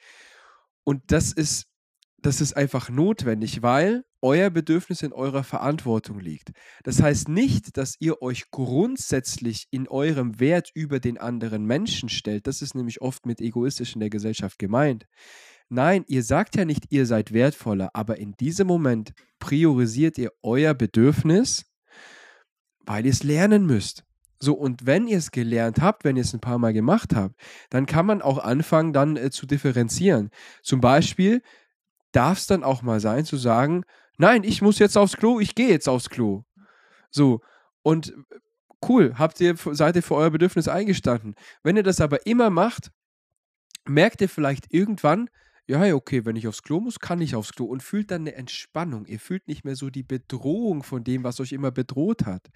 [0.83, 1.67] Und das ist
[2.19, 6.51] das ist einfach notwendig, weil euer Bedürfnis in eurer Verantwortung liegt.
[6.83, 12.47] Das heißt nicht, dass ihr euch grundsätzlich in eurem Wert über den anderen Menschen stellt.
[12.47, 15.05] Das ist nämlich oft mit egoistisch in der Gesellschaft gemeint.
[15.69, 20.73] Nein, ihr sagt ja nicht, ihr seid wertvoller, aber in diesem Moment priorisiert ihr euer
[20.73, 21.65] Bedürfnis,
[22.87, 24.03] weil ihr es lernen müsst.
[24.39, 27.35] So, und wenn ihr es gelernt habt, wenn ihr es ein paar Mal gemacht habt,
[27.69, 30.29] dann kann man auch anfangen, dann äh, zu differenzieren.
[30.61, 31.41] Zum Beispiel,
[32.11, 33.83] darf es dann auch mal sein zu sagen,
[34.17, 36.43] nein, ich muss jetzt aufs Klo, ich gehe jetzt aufs Klo.
[37.09, 37.41] So,
[37.81, 38.13] und
[38.87, 41.35] cool, habt ihr, seid ihr für euer Bedürfnis eingestanden.
[41.63, 42.91] Wenn ihr das aber immer macht,
[43.85, 45.29] merkt ihr vielleicht irgendwann,
[45.67, 48.35] ja, okay, wenn ich aufs Klo muss, kann ich aufs Klo und fühlt dann eine
[48.35, 49.05] Entspannung.
[49.05, 52.47] Ihr fühlt nicht mehr so die Bedrohung von dem, was euch immer bedroht hat.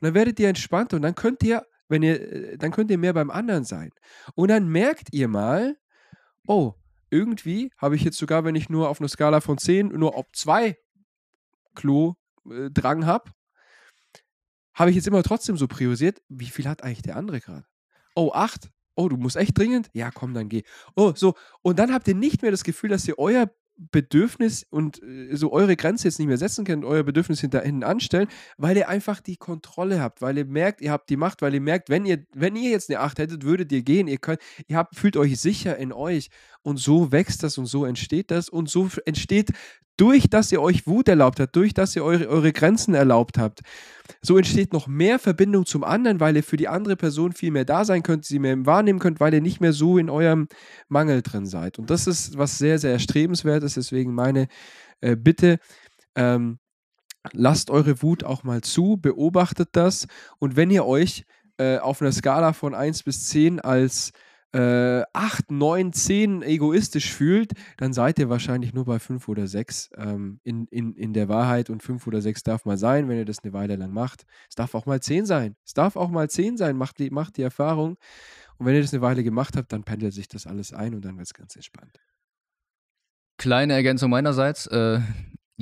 [0.00, 2.98] Und dann werdet ihr entspannt und dann könnt ihr, wenn ihr, äh, dann könnt ihr
[2.98, 3.90] mehr beim anderen sein.
[4.34, 5.76] Und dann merkt ihr mal,
[6.46, 6.74] oh,
[7.10, 10.26] irgendwie habe ich jetzt sogar, wenn ich nur auf einer Skala von 10 nur auf
[10.32, 10.76] 2
[11.74, 13.32] Klo-Drang äh, habe,
[14.74, 17.66] habe ich jetzt immer trotzdem so priorisiert, wie viel hat eigentlich der andere gerade?
[18.14, 18.70] Oh, 8.
[18.94, 19.88] Oh, du musst echt dringend?
[19.92, 20.62] Ja, komm, dann geh.
[20.96, 21.34] Oh, so.
[21.62, 23.50] Und dann habt ihr nicht mehr das Gefühl, dass ihr euer
[23.90, 27.84] Bedürfnis und äh, so eure Grenze jetzt nicht mehr setzen könnt, euer Bedürfnis hinter hinten
[27.84, 31.54] anstellen, weil ihr einfach die Kontrolle habt, weil ihr merkt, ihr habt die Macht, weil
[31.54, 34.40] ihr merkt, wenn ihr, wenn ihr jetzt eine 8 hättet, würdet ihr gehen, ihr könnt,
[34.68, 36.28] ihr habt, fühlt euch sicher in euch
[36.62, 39.50] und so wächst das und so entsteht das und so entsteht
[39.96, 43.60] durch dass ihr euch Wut erlaubt habt, durch dass ihr eure, eure Grenzen erlaubt habt,
[44.22, 47.64] so entsteht noch mehr Verbindung zum anderen, weil ihr für die andere Person viel mehr
[47.64, 50.48] da sein könnt, sie mehr wahrnehmen könnt, weil ihr nicht mehr so in eurem
[50.88, 51.78] Mangel drin seid.
[51.78, 53.76] Und das ist was sehr, sehr erstrebenswert ist.
[53.76, 54.48] Deswegen meine
[55.00, 55.58] äh, Bitte,
[56.14, 56.58] ähm,
[57.32, 60.06] lasst eure Wut auch mal zu, beobachtet das
[60.38, 61.24] und wenn ihr euch
[61.58, 64.10] äh, auf einer Skala von 1 bis 10 als
[64.52, 69.90] äh, 8, 9, 10 egoistisch fühlt, dann seid ihr wahrscheinlich nur bei 5 oder 6
[69.96, 73.24] ähm, in, in, in der Wahrheit und 5 oder 6 darf mal sein, wenn ihr
[73.24, 74.24] das eine Weile lang macht.
[74.48, 75.56] Es darf auch mal 10 sein.
[75.64, 77.96] Es darf auch mal 10 sein, macht die, macht die Erfahrung.
[78.58, 81.04] Und wenn ihr das eine Weile gemacht habt, dann pendelt sich das alles ein und
[81.04, 81.98] dann wird es ganz entspannt.
[83.38, 84.66] Kleine Ergänzung meinerseits.
[84.66, 85.00] Äh,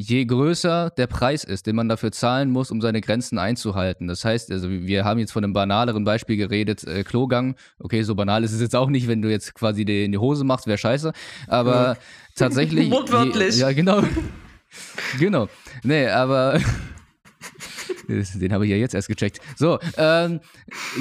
[0.00, 4.08] je größer der Preis ist, den man dafür zahlen muss, um seine Grenzen einzuhalten.
[4.08, 7.56] Das heißt, also wir haben jetzt von einem banaleren Beispiel geredet, äh, Klogang.
[7.78, 10.18] Okay, so banal ist es jetzt auch nicht, wenn du jetzt quasi die, in die
[10.18, 11.12] Hose machst, wäre scheiße.
[11.46, 11.96] Aber
[12.34, 12.90] tatsächlich.
[12.90, 13.58] Wortwörtlich.
[13.58, 14.02] ja, genau.
[15.18, 15.48] genau.
[15.82, 16.60] Nee, aber
[18.08, 19.40] Den habe ich ja jetzt erst gecheckt.
[19.56, 20.40] So, ähm,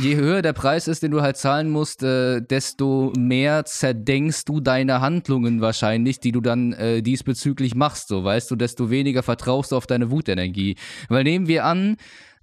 [0.01, 4.59] je höher der Preis ist, den du halt zahlen musst, äh, desto mehr zerdenkst du
[4.59, 8.07] deine Handlungen wahrscheinlich, die du dann äh, diesbezüglich machst.
[8.07, 10.75] So, weißt du, desto weniger vertraust du auf deine Wutenergie.
[11.07, 11.97] Weil nehmen wir an,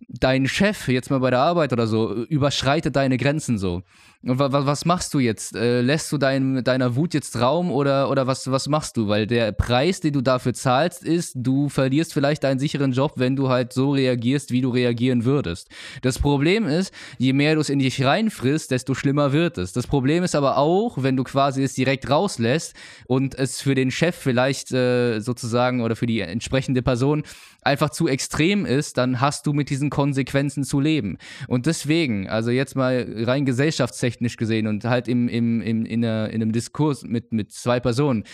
[0.08, 3.82] dein Chef jetzt mal bei der Arbeit oder so überschreitet deine Grenzen so.
[4.26, 5.54] Und wa was machst du jetzt?
[5.54, 9.06] Äh, lässt du dein, deiner Wut jetzt Raum oder, oder was, was machst du?
[9.06, 13.36] Weil der Preis, den du dafür zahlst, ist, du verlierst vielleicht deinen sicheren Job, wenn
[13.36, 15.68] du halt so reagierst, wie du reagieren würdest.
[16.02, 19.72] Das Problem ist, je mehr du es in dich reinfrisst, desto schlimmer wird es.
[19.72, 22.74] Das Problem ist aber auch, wenn du quasi es direkt rauslässt
[23.06, 27.22] und es für den Chef vielleicht äh, sozusagen oder für die entsprechende Person
[27.62, 31.18] einfach zu extrem ist, dann hast du mit diesen Konsequenzen zu leben.
[31.46, 36.30] Und deswegen, also jetzt mal rein gesellschaftstechnisch gesehen und halt im, im, im, in, einer,
[36.30, 38.24] in einem Diskurs mit, mit zwei Personen,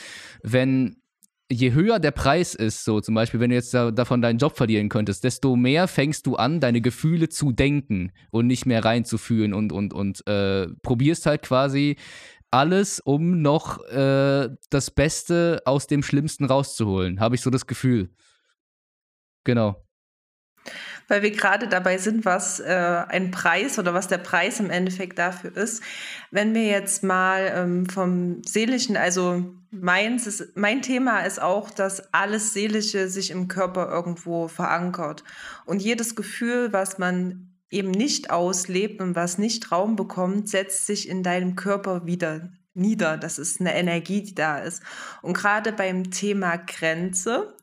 [0.42, 0.96] wenn
[1.50, 4.56] je höher der Preis ist, so zum Beispiel, wenn du jetzt da, davon deinen Job
[4.56, 9.52] verlieren könntest, desto mehr fängst du an, deine Gefühle zu denken und nicht mehr reinzufühlen
[9.52, 11.96] und, und, und äh, probierst halt quasi
[12.50, 18.10] alles, um noch äh, das Beste aus dem Schlimmsten rauszuholen, habe ich so das Gefühl.
[19.44, 19.82] Genau.
[21.12, 25.18] Weil wir gerade dabei sind, was äh, ein Preis oder was der Preis im Endeffekt
[25.18, 25.82] dafür ist.
[26.30, 32.14] Wenn wir jetzt mal ähm, vom Seelischen, also meins ist, mein Thema ist auch, dass
[32.14, 35.22] alles Seelische sich im Körper irgendwo verankert.
[35.66, 41.10] Und jedes Gefühl, was man eben nicht auslebt und was nicht Raum bekommt, setzt sich
[41.10, 43.18] in deinem Körper wieder nieder.
[43.18, 44.82] Das ist eine Energie, die da ist.
[45.20, 47.54] Und gerade beim Thema Grenze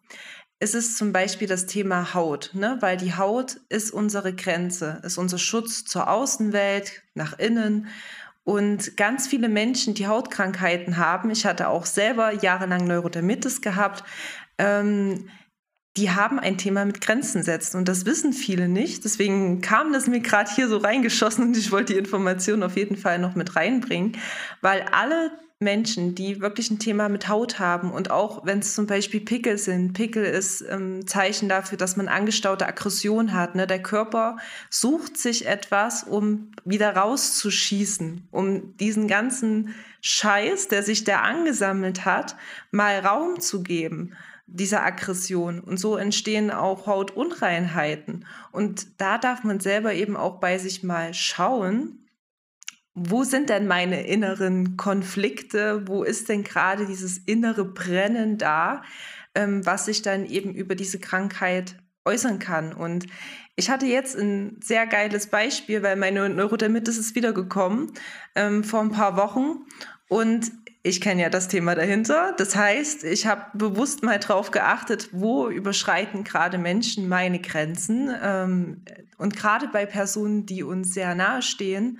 [0.60, 2.78] ist es zum Beispiel das Thema Haut, ne?
[2.82, 7.88] weil die Haut ist unsere Grenze, ist unser Schutz zur Außenwelt, nach innen.
[8.44, 14.04] Und ganz viele Menschen, die Hautkrankheiten haben, ich hatte auch selber jahrelang Neurodermitis gehabt,
[14.58, 15.30] ähm,
[16.00, 19.04] die haben ein Thema mit Grenzen setzen und das wissen viele nicht.
[19.04, 22.96] Deswegen kam das mir gerade hier so reingeschossen und ich wollte die Information auf jeden
[22.96, 24.18] Fall noch mit reinbringen,
[24.62, 25.32] weil alle
[25.62, 29.58] Menschen, die wirklich ein Thema mit Haut haben und auch wenn es zum Beispiel Pickel
[29.58, 29.92] sind.
[29.92, 33.56] Pickel ist ähm, Zeichen dafür, dass man angestaute Aggression hat.
[33.56, 33.68] Ne?
[33.68, 34.38] Der Körper
[34.70, 42.38] sucht sich etwas, um wieder rauszuschießen, um diesen ganzen Scheiß, der sich da angesammelt hat,
[42.72, 44.16] mal Raum zu geben
[44.52, 45.60] dieser Aggression.
[45.60, 48.26] Und so entstehen auch Hautunreinheiten.
[48.52, 52.06] Und da darf man selber eben auch bei sich mal schauen,
[52.94, 55.88] wo sind denn meine inneren Konflikte?
[55.88, 58.84] Wo ist denn gerade dieses innere Brennen da,
[59.36, 62.74] ähm, was sich dann eben über diese Krankheit äußern kann?
[62.74, 63.06] Und
[63.56, 67.92] ich hatte jetzt ein sehr geiles Beispiel, weil meine Neurodermitis ist wiedergekommen
[68.36, 69.66] ähm, vor ein paar Wochen.
[70.10, 70.52] Und
[70.82, 72.34] ich kenne ja das Thema dahinter.
[72.38, 78.14] Das heißt, ich habe bewusst mal drauf geachtet, wo überschreiten gerade Menschen meine Grenzen.
[78.22, 78.86] Ähm,
[79.18, 82.00] und gerade bei Personen, die uns sehr nahe stehen,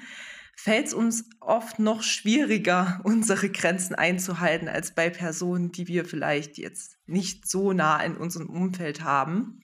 [0.56, 6.58] fällt es uns oft noch schwieriger, unsere Grenzen einzuhalten, als bei Personen, die wir vielleicht
[6.58, 9.62] jetzt nicht so nah in unserem Umfeld haben.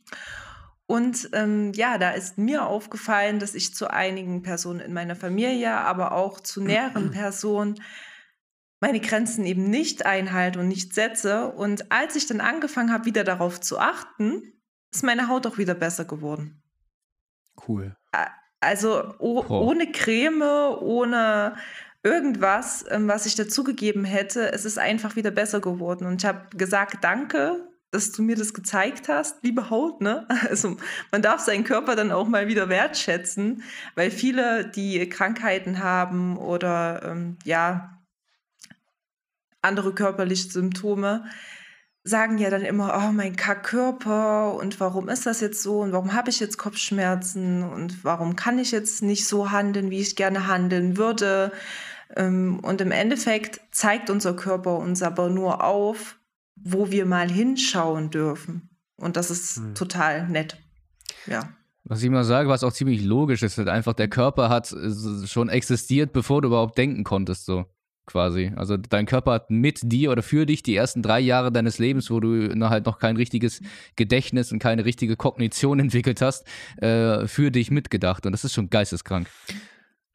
[0.87, 5.71] Und ähm, ja, da ist mir aufgefallen, dass ich zu einigen Personen in meiner Familie,
[5.77, 7.75] aber auch zu näheren Personen
[8.79, 11.47] meine Grenzen eben nicht einhalte und nicht setze.
[11.51, 14.53] Und als ich dann angefangen habe, wieder darauf zu achten,
[14.93, 16.61] ist meine Haut auch wieder besser geworden.
[17.67, 17.95] Cool.
[18.59, 21.55] Also oh, ohne Creme, ohne
[22.03, 26.05] irgendwas, ähm, was ich dazugegeben hätte, es ist einfach wieder besser geworden.
[26.05, 30.27] Und ich habe gesagt, danke, dass du mir das gezeigt hast, liebe Haut, ne?
[30.49, 30.77] Also
[31.11, 33.63] man darf seinen Körper dann auch mal wieder wertschätzen,
[33.95, 37.94] weil viele, die Krankheiten haben oder ähm, ja
[39.65, 41.25] andere körperliche Symptome,
[42.03, 46.13] sagen ja dann immer, oh, mein Kackkörper und warum ist das jetzt so und warum
[46.13, 50.47] habe ich jetzt Kopfschmerzen und warum kann ich jetzt nicht so handeln, wie ich gerne
[50.47, 51.51] handeln würde.
[52.15, 56.19] Ähm, und im Endeffekt zeigt unser Körper uns aber nur auf,
[56.55, 58.69] wo wir mal hinschauen dürfen.
[58.97, 59.73] Und das ist hm.
[59.73, 60.57] total nett.
[61.25, 61.49] Ja.
[61.85, 65.27] Was ich mal sage, was auch ziemlich logisch ist, halt einfach der Körper hat äh,
[65.27, 67.65] schon existiert, bevor du überhaupt denken konntest, so
[68.05, 68.51] quasi.
[68.55, 72.09] Also dein Körper hat mit dir oder für dich die ersten drei Jahre deines Lebens,
[72.09, 73.61] wo du halt noch kein richtiges
[73.95, 76.45] Gedächtnis und keine richtige Kognition entwickelt hast,
[76.77, 78.25] äh, für dich mitgedacht.
[78.25, 79.27] Und das ist schon geisteskrank.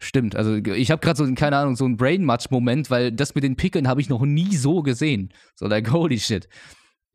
[0.03, 3.57] Stimmt, also ich habe gerade so, keine Ahnung, so einen Brain-Match-Moment, weil das mit den
[3.57, 5.31] Pickeln habe ich noch nie so gesehen.
[5.55, 6.49] So, like, holy shit.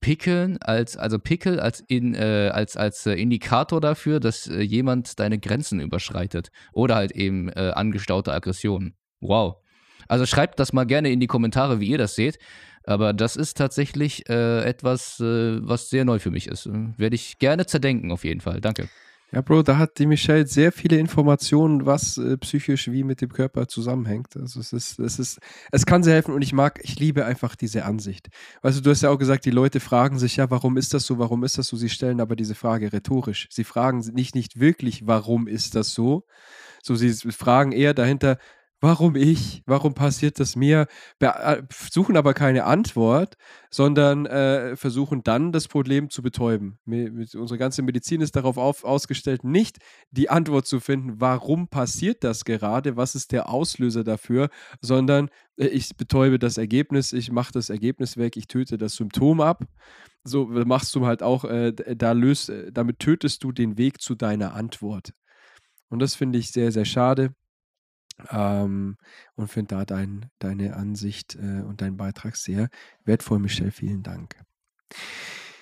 [0.02, 5.20] Pickeln als, also Pickel als, in, äh, als, als äh, Indikator dafür, dass äh, jemand
[5.20, 6.52] deine Grenzen überschreitet.
[6.74, 8.96] Oder halt eben äh, angestaute Aggressionen.
[9.20, 9.56] Wow.
[10.08, 12.38] Also schreibt das mal gerne in die Kommentare, wie ihr das seht.
[12.84, 16.70] Aber das ist tatsächlich äh, etwas, äh, was sehr neu für mich ist.
[16.98, 18.62] Werde ich gerne zerdenken, auf jeden Fall.
[18.62, 18.90] Danke.
[19.32, 23.34] Ja, Bro, da hat die Michelle sehr viele Informationen, was äh, psychisch wie mit dem
[23.34, 24.38] Körper zusammenhängt.
[24.38, 25.40] Also es ist, es ist,
[25.72, 28.30] es kann sehr helfen und ich mag, ich liebe einfach diese Ansicht.
[28.62, 31.18] Du, du hast ja auch gesagt, die Leute fragen sich ja, warum ist das so,
[31.18, 31.76] warum ist das so?
[31.76, 33.48] Sie stellen aber diese Frage rhetorisch.
[33.50, 36.24] Sie fragen nicht, nicht wirklich, warum ist das so?
[36.84, 38.38] So, sie fragen eher dahinter,
[38.82, 39.64] Warum ich?
[39.66, 40.88] Warum passiert das mir?
[41.20, 43.36] Äh, suchen aber keine Antwort,
[43.72, 46.78] sondern äh, versuchen dann das Problem zu betäuben.
[46.86, 49.80] Me unsere ganze Medizin ist darauf auf, ausgestellt, nicht
[50.12, 54.50] die Antwort zu finden, warum passiert das gerade, was ist der Auslöser dafür,
[54.82, 59.40] sondern äh, ich betäube das Ergebnis, ich mache das Ergebnis weg, ich töte das Symptom
[59.42, 59.64] ab.
[60.24, 64.16] So machst du halt auch, äh, da löst, äh, damit tötest du den Weg zu
[64.16, 65.14] deiner Antwort.
[65.90, 67.34] Und das finde ich sehr, sehr schade.
[68.30, 68.98] Ähm,
[69.36, 72.70] und finde da dein, deine Ansicht äh, und deinen Beitrag sehr
[73.04, 73.72] wertvoll, Michelle.
[73.72, 74.36] Vielen Dank.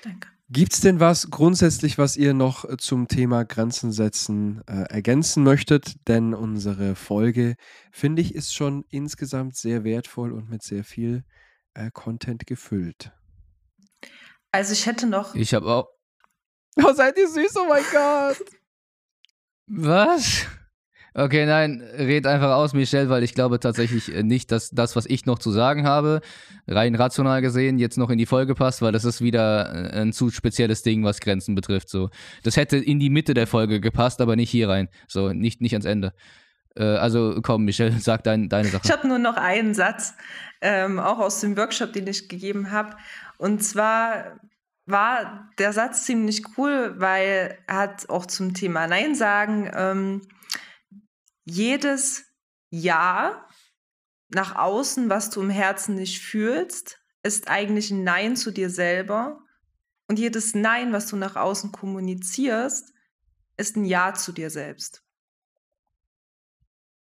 [0.03, 0.29] Danke.
[0.49, 5.43] Gibt es denn was grundsätzlich, was ihr noch äh, zum Thema Grenzen setzen äh, ergänzen
[5.43, 5.95] möchtet?
[6.07, 7.55] Denn unsere Folge,
[7.91, 11.23] finde ich, ist schon insgesamt sehr wertvoll und mit sehr viel
[11.73, 13.11] äh, Content gefüllt.
[14.51, 15.33] Also ich hätte noch.
[15.33, 15.87] Ich habe auch.
[16.75, 18.45] Oh, seid ihr süß, oh mein Gott.
[19.67, 20.45] Was?
[21.15, 25.05] Okay, nein, red einfach aus, Michelle, weil ich glaube tatsächlich äh, nicht, dass das, was
[25.05, 26.21] ich noch zu sagen habe,
[26.67, 30.11] rein rational gesehen, jetzt noch in die Folge passt, weil das ist wieder äh, ein
[30.11, 31.89] zu spezielles Ding, was Grenzen betrifft.
[31.89, 32.09] So,
[32.41, 34.89] das hätte in die Mitte der Folge gepasst, aber nicht hier rein.
[35.07, 36.13] So, nicht, nicht ans Ende.
[36.75, 38.81] Äh, also komm, Michelle, sag dein, deine Sache.
[38.85, 40.15] Ich habe nur noch einen Satz,
[40.61, 42.95] ähm, auch aus dem Workshop, den ich gegeben habe.
[43.37, 44.39] Und zwar
[44.85, 50.21] war der Satz ziemlich cool, weil er hat auch zum Thema Nein sagen ähm,
[51.45, 52.25] jedes
[52.69, 53.47] Ja
[54.29, 59.39] nach außen, was du im Herzen nicht fühlst, ist eigentlich ein Nein zu dir selber.
[60.07, 62.93] Und jedes Nein, was du nach außen kommunizierst,
[63.57, 65.03] ist ein Ja zu dir selbst.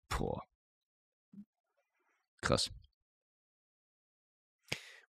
[0.10, 0.44] Boah.
[2.42, 2.70] Krass.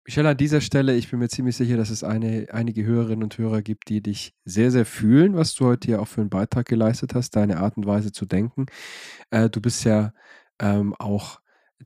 [0.06, 3.38] Michelle, an dieser Stelle, ich bin mir ziemlich sicher, dass es eine, einige Hörerinnen und
[3.38, 6.66] Hörer gibt, die dich sehr, sehr fühlen, was du heute hier auch für einen Beitrag
[6.66, 8.66] geleistet hast, deine Art und Weise zu denken.
[9.30, 10.12] Äh, du bist ja
[10.60, 11.40] ähm, auch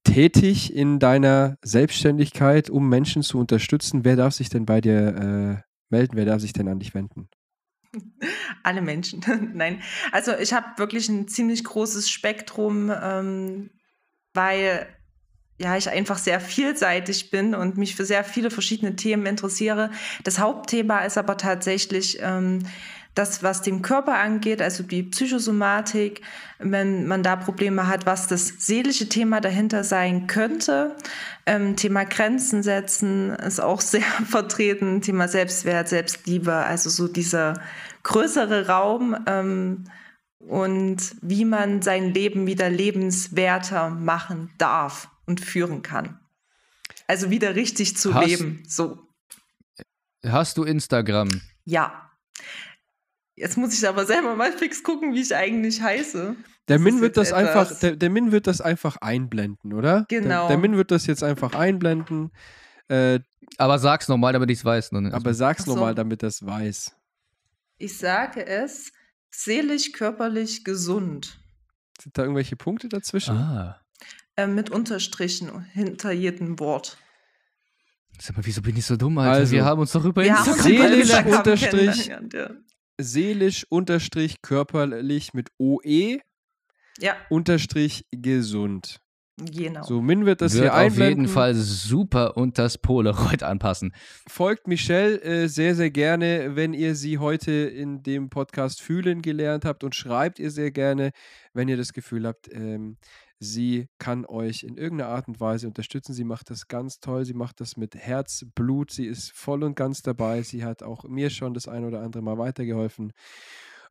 [0.04, 4.04] tätig in deiner Selbstständigkeit, um Menschen zu unterstützen.
[4.04, 6.16] Wer darf sich denn bei dir äh, melden?
[6.16, 7.30] Wer darf sich denn an dich wenden?
[8.62, 9.24] Alle Menschen.
[9.54, 9.80] Nein.
[10.12, 13.70] Also ich habe wirklich ein ziemlich großes Spektrum, ähm,
[14.34, 14.86] weil
[15.60, 19.90] ja, ich einfach sehr vielseitig bin und mich für sehr viele verschiedene Themen interessiere.
[20.24, 22.60] Das Hauptthema ist aber tatsächlich ähm,
[23.14, 26.22] das, was den Körper angeht, also die Psychosomatik,
[26.58, 30.96] wenn man da Probleme hat, was das seelische Thema dahinter sein könnte.
[31.44, 37.60] Ähm, Thema Grenzen setzen ist auch sehr vertreten, Thema Selbstwert, Selbstliebe, also so dieser
[38.02, 39.14] größere Raum.
[39.26, 39.84] Ähm,
[40.38, 46.18] und wie man sein Leben wieder lebenswerter machen darf und führen kann.
[47.06, 48.62] Also wieder richtig zu hast, leben.
[48.68, 48.98] So.
[50.26, 51.28] Hast du Instagram?
[51.64, 52.10] Ja.
[53.36, 56.36] Jetzt muss ich aber selber mal fix gucken, wie ich eigentlich heiße.
[56.68, 60.04] Der das Min wird das einfach, der, der, Min wird das einfach einblenden, oder?
[60.08, 60.48] Genau.
[60.48, 62.32] Der, der Min wird das jetzt einfach einblenden.
[62.88, 63.20] Äh,
[63.56, 64.92] aber sag's nochmal, damit ich es weiß.
[64.92, 65.72] Aber sag's so.
[65.72, 66.94] nochmal, damit es weiß.
[67.78, 68.92] Ich sage es
[69.30, 71.40] seelisch, körperlich gesund.
[72.00, 73.36] Sind da irgendwelche Punkte dazwischen?
[73.36, 73.80] Ah.
[74.36, 76.98] Äh, mit Unterstrichen hinter jedem Wort.
[78.18, 79.32] Sag mal, wieso bin ich so dumm, Alter?
[79.32, 82.50] Also, wir haben uns doch über Instagram seelisch unterstrich, ja.
[82.98, 86.18] seelisch unterstrich körperlich mit OE
[86.98, 87.16] ja.
[87.30, 89.00] unterstrich gesund.
[89.38, 89.82] Genau.
[89.84, 91.02] So, Min wird das wird hier einblenden.
[91.02, 93.94] auf jeden Fall super und das Polaroid anpassen.
[94.28, 99.64] Folgt Michelle äh, sehr, sehr gerne, wenn ihr sie heute in dem Podcast fühlen gelernt
[99.64, 101.12] habt und schreibt ihr sehr gerne,
[101.54, 102.98] wenn ihr das Gefühl habt, ähm,
[103.42, 106.12] Sie kann euch in irgendeiner Art und Weise unterstützen.
[106.12, 107.24] Sie macht das ganz toll.
[107.24, 108.90] Sie macht das mit Herzblut.
[108.90, 110.42] Sie ist voll und ganz dabei.
[110.42, 113.14] Sie hat auch mir schon das ein oder andere Mal weitergeholfen.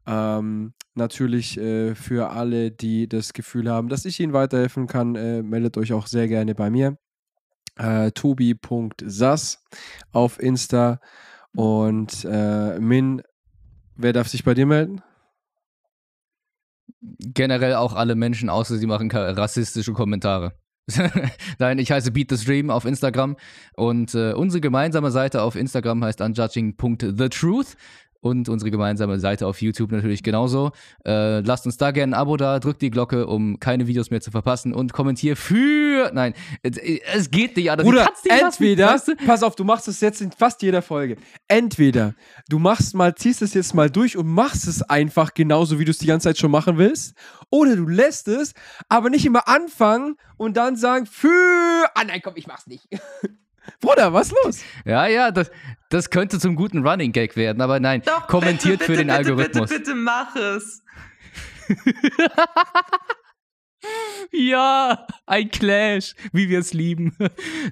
[0.06, 5.41] Ähm, natürlich äh, für alle, die das Gefühl haben, dass ich ihnen weiterhelfen kann, äh,
[5.41, 7.00] meldet euch auch sehr gerne bei mir.
[7.76, 9.64] Äh, tobi.sas
[10.12, 11.00] auf Insta.
[11.56, 13.24] Und äh, Min,
[13.95, 15.02] wer darf sich bei dir melden?
[17.02, 20.54] Generell auch alle Menschen, außer sie machen rassistische Kommentare.
[21.60, 23.36] Nein, ich heiße Beat the Stream auf Instagram
[23.76, 27.78] und äh, unsere gemeinsame Seite auf Instagram heißt unjudging.thetruth.
[28.22, 30.72] und unsere gemeinsame Seite auf YouTube natürlich genauso.
[31.05, 34.22] Äh, lasst uns da gerne ein Abo da, drückt die Glocke, um keine Videos mehr
[34.22, 36.11] zu verpassen und kommentiert für.
[36.13, 37.86] Nein, es geht nicht anders.
[37.86, 39.26] Bruder, entweder, lassen, weißt du?
[39.26, 41.17] pass auf, du machst es jetzt in fast jeder Folge.
[41.47, 42.15] Entweder
[42.49, 45.91] du machst mal, ziehst es jetzt mal durch und machst es einfach genauso, wie du
[45.91, 47.15] es die ganze Zeit schon machen willst,
[47.49, 48.53] oder du lässt es,
[48.89, 51.89] aber nicht immer anfangen und dann sagen, für.
[51.95, 52.88] Ah nein, komm, ich mach's nicht.
[53.82, 54.61] Bruder, was los?
[54.86, 55.51] Ja, ja, das,
[55.89, 59.07] das könnte zum guten Running Gag werden, aber nein, Doch, kommentiert bitte, für bitte, den
[59.07, 59.70] bitte, Algorithmus.
[59.70, 60.84] Bitte, bitte, mach es.
[64.32, 67.16] Ja, ein Clash, wie wir es lieben.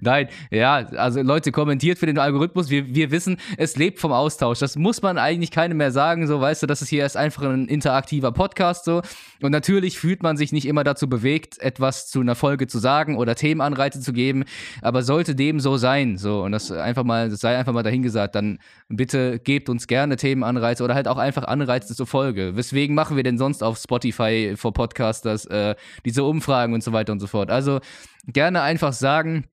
[0.01, 2.69] Nein, ja, also Leute, kommentiert für den Algorithmus.
[2.69, 4.59] Wir, wir wissen, es lebt vom Austausch.
[4.59, 6.25] Das muss man eigentlich keinem mehr sagen.
[6.25, 8.85] So, weißt du, das ist hier erst einfach ein interaktiver Podcast.
[8.85, 9.01] So.
[9.41, 13.17] Und natürlich fühlt man sich nicht immer dazu bewegt, etwas zu einer Folge zu sagen
[13.17, 14.45] oder Themenanreize zu geben.
[14.81, 18.33] Aber sollte dem so sein, so, und das einfach mal, das sei einfach mal dahingesagt,
[18.35, 22.55] dann bitte gebt uns gerne Themenanreize oder halt auch einfach Anreize zur Folge.
[22.55, 27.11] Weswegen machen wir denn sonst auf Spotify for Podcasters äh, diese Umfragen und so weiter
[27.11, 27.49] und so fort.
[27.49, 27.79] Also
[28.27, 29.45] gerne einfach sagen,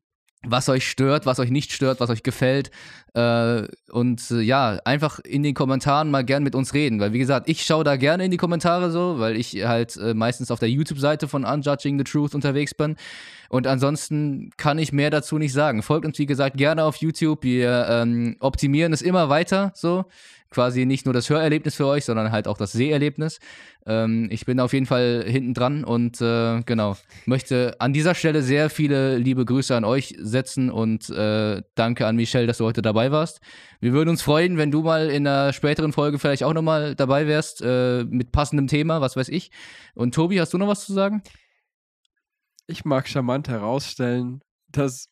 [0.47, 2.70] was euch stört, was euch nicht stört, was euch gefällt.
[3.14, 7.01] Äh, und äh, ja, einfach in den Kommentaren mal gern mit uns reden.
[7.01, 10.14] Weil, wie gesagt, ich schaue da gerne in die Kommentare so, weil ich halt äh,
[10.14, 12.97] meistens auf der YouTube-Seite von Unjudging the Truth unterwegs bin.
[13.49, 15.82] Und ansonsten kann ich mehr dazu nicht sagen.
[15.82, 17.42] Folgt uns, wie gesagt, gerne auf YouTube.
[17.42, 20.05] Wir ähm, optimieren es immer weiter so
[20.55, 23.41] quasi nicht nur das Hörerlebnis für euch, sondern halt auch das Seherlebnis.
[23.87, 26.97] Ähm, ich bin auf jeden Fall hinten dran und äh, genau,
[27.27, 32.17] möchte an dieser Stelle sehr viele liebe Grüße an euch setzen und äh, danke an
[32.17, 33.41] Michelle, dass du heute dabei warst.
[33.81, 37.27] Wir würden uns freuen, wenn du mal in einer späteren Folge vielleicht auch nochmal dabei
[37.27, 39.51] wärst äh, mit passendem Thema, was weiß ich.
[39.95, 41.23] Und Tobi, hast du noch was zu sagen?
[42.67, 45.09] Ich mag charmant herausstellen, dass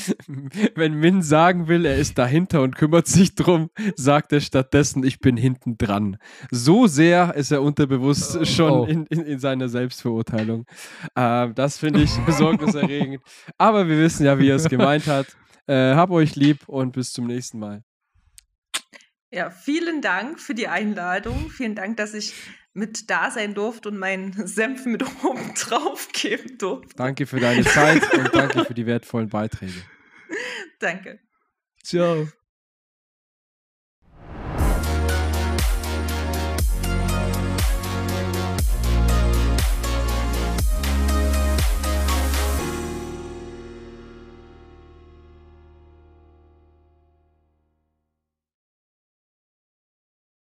[0.74, 5.20] Wenn Min sagen will, er ist dahinter und kümmert sich drum, sagt er stattdessen, ich
[5.20, 6.16] bin hinten dran.
[6.50, 8.44] So sehr ist er unterbewusst oh.
[8.44, 8.84] schon oh.
[8.84, 10.66] in, in, in, seiner Selbstverurteilung.
[11.14, 13.22] Äh, das finde ich besorgniserregend.
[13.58, 15.36] Aber wir wissen ja, wie er es gemeint hat.
[15.66, 17.82] Äh, hab euch lieb und bis zum nächsten Mal.
[19.30, 21.48] Ja, vielen Dank für die Einladung.
[21.48, 22.34] Vielen Dank, dass ich
[22.74, 26.94] mit da sein durfte und meinen Senf mit oben drauf geben durfte.
[26.96, 29.82] Danke für deine Zeit und danke für die wertvollen Beiträge.
[30.78, 31.20] Danke.
[31.84, 32.26] Ciao.